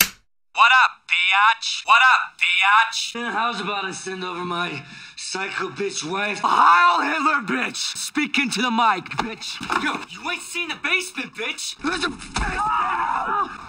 [0.55, 1.87] What up, biatch?
[1.87, 3.15] What up, biatch?
[3.15, 4.83] Man, how's about I send over my
[5.17, 6.41] psycho bitch wife?
[6.43, 7.97] Heil Hitler, bitch!
[7.97, 9.61] Speaking to the mic, bitch.
[9.83, 11.77] Yo, you ain't seen the basement, bitch.
[11.83, 12.11] There's a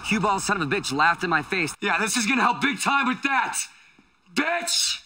[0.07, 1.75] Cue ball son of a bitch laughed in my face.
[1.81, 3.57] Yeah, this is gonna help big time with that.
[4.33, 5.01] Bitch!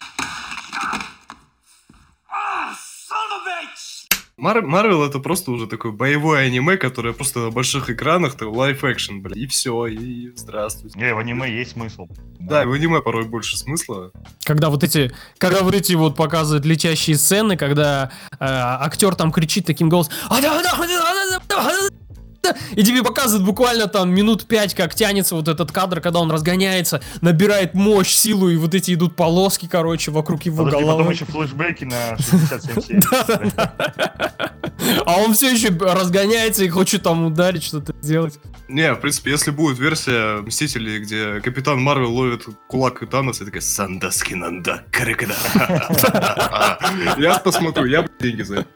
[2.32, 3.99] Ah, son of a bitch!
[4.40, 8.84] Мар- Марвел это просто уже такое боевое аниме, которое просто на больших экранах, то лайф
[8.84, 10.98] экшен, бля, и все, и здравствуйте.
[10.98, 12.08] Не, в аниме есть смысл.
[12.38, 14.12] Да, в аниме порой больше смысла.
[14.44, 19.66] Когда вот эти, когда вот эти вот показывают летящие сцены, когда э, актер там кричит
[19.66, 20.14] таким голосом,
[22.74, 27.00] и тебе показывают буквально там минут пять, как тянется вот этот кадр, когда он разгоняется,
[27.20, 31.12] набирает мощь, силу, и вот эти идут полоски, короче, вокруг его Подожди, потом головы.
[31.12, 33.52] еще флешбеки на 67 серий.
[35.04, 38.40] А он все еще разгоняется и хочет там ударить, что-то сделать.
[38.68, 43.60] Не, в принципе, если будет версия Мстителей, где Капитан Марвел ловит кулак Таноса и такая
[43.60, 45.34] «Сандаски нанда каракада».
[47.18, 48.68] Я посмотрю, я бы деньги за это.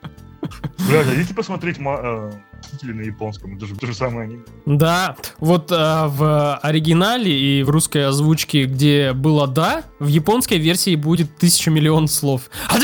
[0.88, 2.32] Блядь, а идите посмотреть э,
[2.74, 4.42] «Мстители» на японском, это же то же самое аниме.
[4.66, 10.96] Да, вот а, в оригинале и в русской озвучке, где было «да», в японской версии
[10.96, 12.50] будет тысяча миллион слов.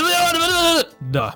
[1.01, 1.34] Да.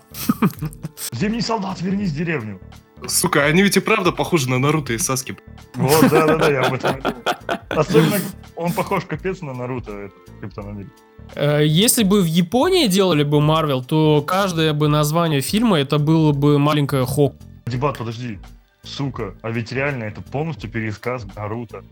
[1.12, 2.61] Зимний солдат, вернись в деревню.
[3.09, 5.36] Сука, они ведь и правда похожи на Наруто и Саски.
[5.74, 7.00] Вот, да-да-да, я об этом.
[7.70, 8.18] Особенно
[8.55, 10.90] он похож капец на Наруто, этот Капитан Америка.
[11.34, 16.32] Э, Если бы в Японии делали бы Марвел, то каждое бы название фильма это было
[16.32, 17.34] бы маленькое Хок.
[17.66, 18.38] Дебат, подожди.
[18.82, 21.82] Сука, а ведь реально это полностью пересказ Наруто.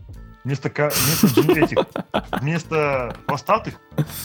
[0.43, 1.77] Вместо, ка- вместо этих,
[2.41, 3.75] вместо хвостатых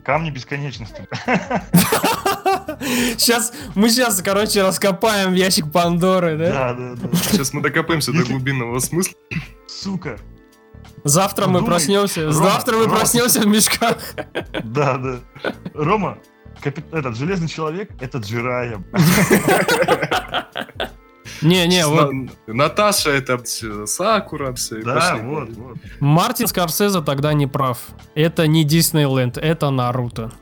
[0.03, 1.09] камни бесконечности.
[3.17, 6.51] Сейчас, мы сейчас, короче, раскопаем ящик Пандоры, да?
[6.53, 7.17] Да, да, да.
[7.17, 9.15] Сейчас мы докопаемся до глубинного смысла.
[9.67, 10.19] Сука.
[11.05, 13.99] Завтра мы Думай, проснемся, завтра мы проснемся в мешках.
[14.65, 15.19] Да, да.
[15.75, 16.19] Рома,
[16.63, 18.83] этот железный человек, это Джирая.
[21.43, 23.41] Не-не, вот На- Наташа это
[23.87, 24.83] Сакура, все.
[24.83, 25.77] Да, вот, вот.
[26.01, 27.79] Мартин Скорсезе тогда не прав.
[28.15, 30.33] Это не Диснейленд, это Наруто.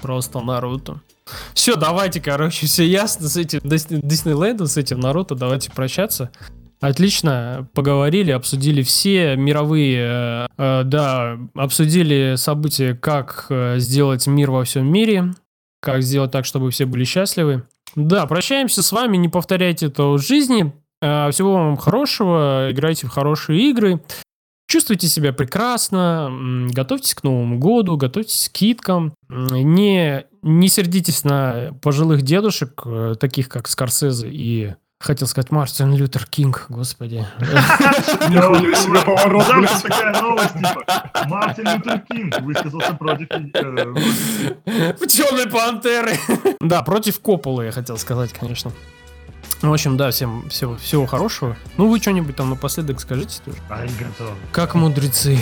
[0.00, 1.00] Просто Наруто.
[1.54, 6.30] Все, давайте, короче, все ясно с этим Дис- Диснейлендом, с этим Наруто, давайте прощаться.
[6.80, 14.64] Отлично, поговорили, обсудили все мировые, э, э, да, обсудили события, как э, сделать мир во
[14.64, 15.32] всем мире,
[15.80, 17.62] как сделать так, чтобы все были счастливы.
[17.96, 20.72] Да, прощаемся с вами, не повторяйте это в жизни.
[21.00, 24.00] Э, Всего вам хорошего, играйте в хорошие игры.
[24.68, 26.30] Чувствуйте себя прекрасно,
[26.70, 29.12] готовьтесь к Новому году, готовьтесь к скидкам.
[29.28, 36.26] Не, не сердитесь на пожилых дедушек, э, таких как Скорсезе и, хотел сказать, Мартин Лютер
[36.26, 37.26] Кинг, господи.
[38.28, 39.82] Нихуя себе поворот, блядь.
[39.82, 43.26] такая новость, типа, Мартин Лютер Кинг высказался против...
[43.30, 46.18] э, Черной Пантеры.
[46.60, 48.72] Да, против Копполы, я хотел сказать, конечно.
[49.60, 51.56] В общем, да, всем всего, всего хорошего.
[51.76, 53.58] Ну, вы что-нибудь там напоследок скажите тоже.
[53.68, 54.34] Аригато.
[54.50, 55.38] Как мудрецы,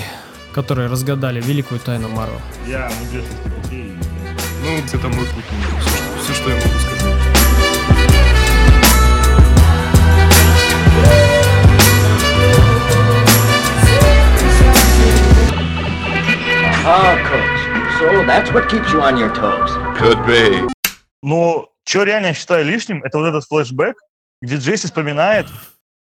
[0.52, 2.40] которые разгадали великую тайну Марвел.
[2.66, 3.92] Я мудрец из путей.
[4.62, 5.44] Ну, это мой путь.
[5.80, 6.89] Все, что- все, что я могу сказать.
[16.84, 17.60] Ah, coach.
[17.98, 19.70] So that's what keeps you on your toes.
[19.98, 20.68] Could be.
[21.22, 23.96] Но что реально я считаю лишним, это вот этот флешбэк,
[24.40, 25.46] где Джесси вспоминает,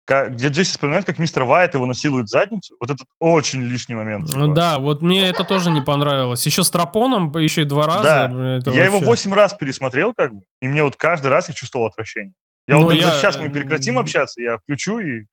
[0.07, 2.75] ка- где Джесси вспоминает, как мистер Вайт его насилует в задницу.
[2.81, 4.33] Вот этот очень лишний момент.
[4.35, 6.45] Ну да, вот мне это тоже не понравилось.
[6.47, 8.03] Еще с Тропоном, еще и два раза.
[8.33, 8.57] Да.
[8.57, 11.55] это Я его вообще- восемь раз пересмотрел, как бы, и мне вот каждый раз я
[11.55, 12.33] чувствовал отвращение.
[12.67, 15.25] Я Ну, вот я- сейчас мы прекратим общаться, я включу и Я,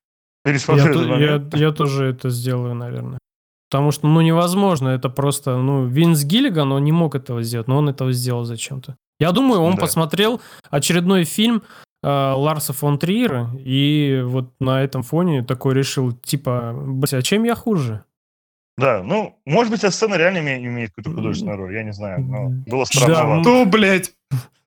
[0.44, 1.54] пересмотрю этот то- момент.
[1.54, 3.18] я- я тоже это сделаю, наверное.
[3.72, 4.88] Потому что, ну, невозможно.
[4.90, 8.96] Это просто, ну, Винс Гиллиган, он не мог этого сделать, но он этого сделал зачем-то.
[9.18, 9.80] Я думаю, он Да.
[9.80, 11.62] посмотрел очередной фильм
[12.04, 17.44] э, Ларса фон Триера, и вот на этом фоне такой решил, типа, «Блядь, а чем
[17.44, 18.02] я хуже?
[18.76, 22.20] Да, ну, может быть, эта сцена реально име- имеет какую-то художественную роль, я не знаю,
[22.24, 23.48] но было Да, странновато.
[23.48, 24.12] Ну, блядь.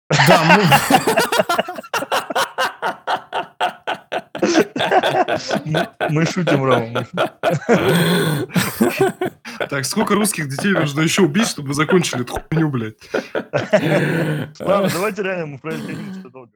[0.10, 0.42] Да,
[6.10, 7.06] Мы- шутим, Рома.
[9.70, 12.96] Так, сколько русских детей нужно еще убить, чтобы закончили эту хуйню, блядь?
[14.60, 16.52] Ладно, давайте реально мы про это долго.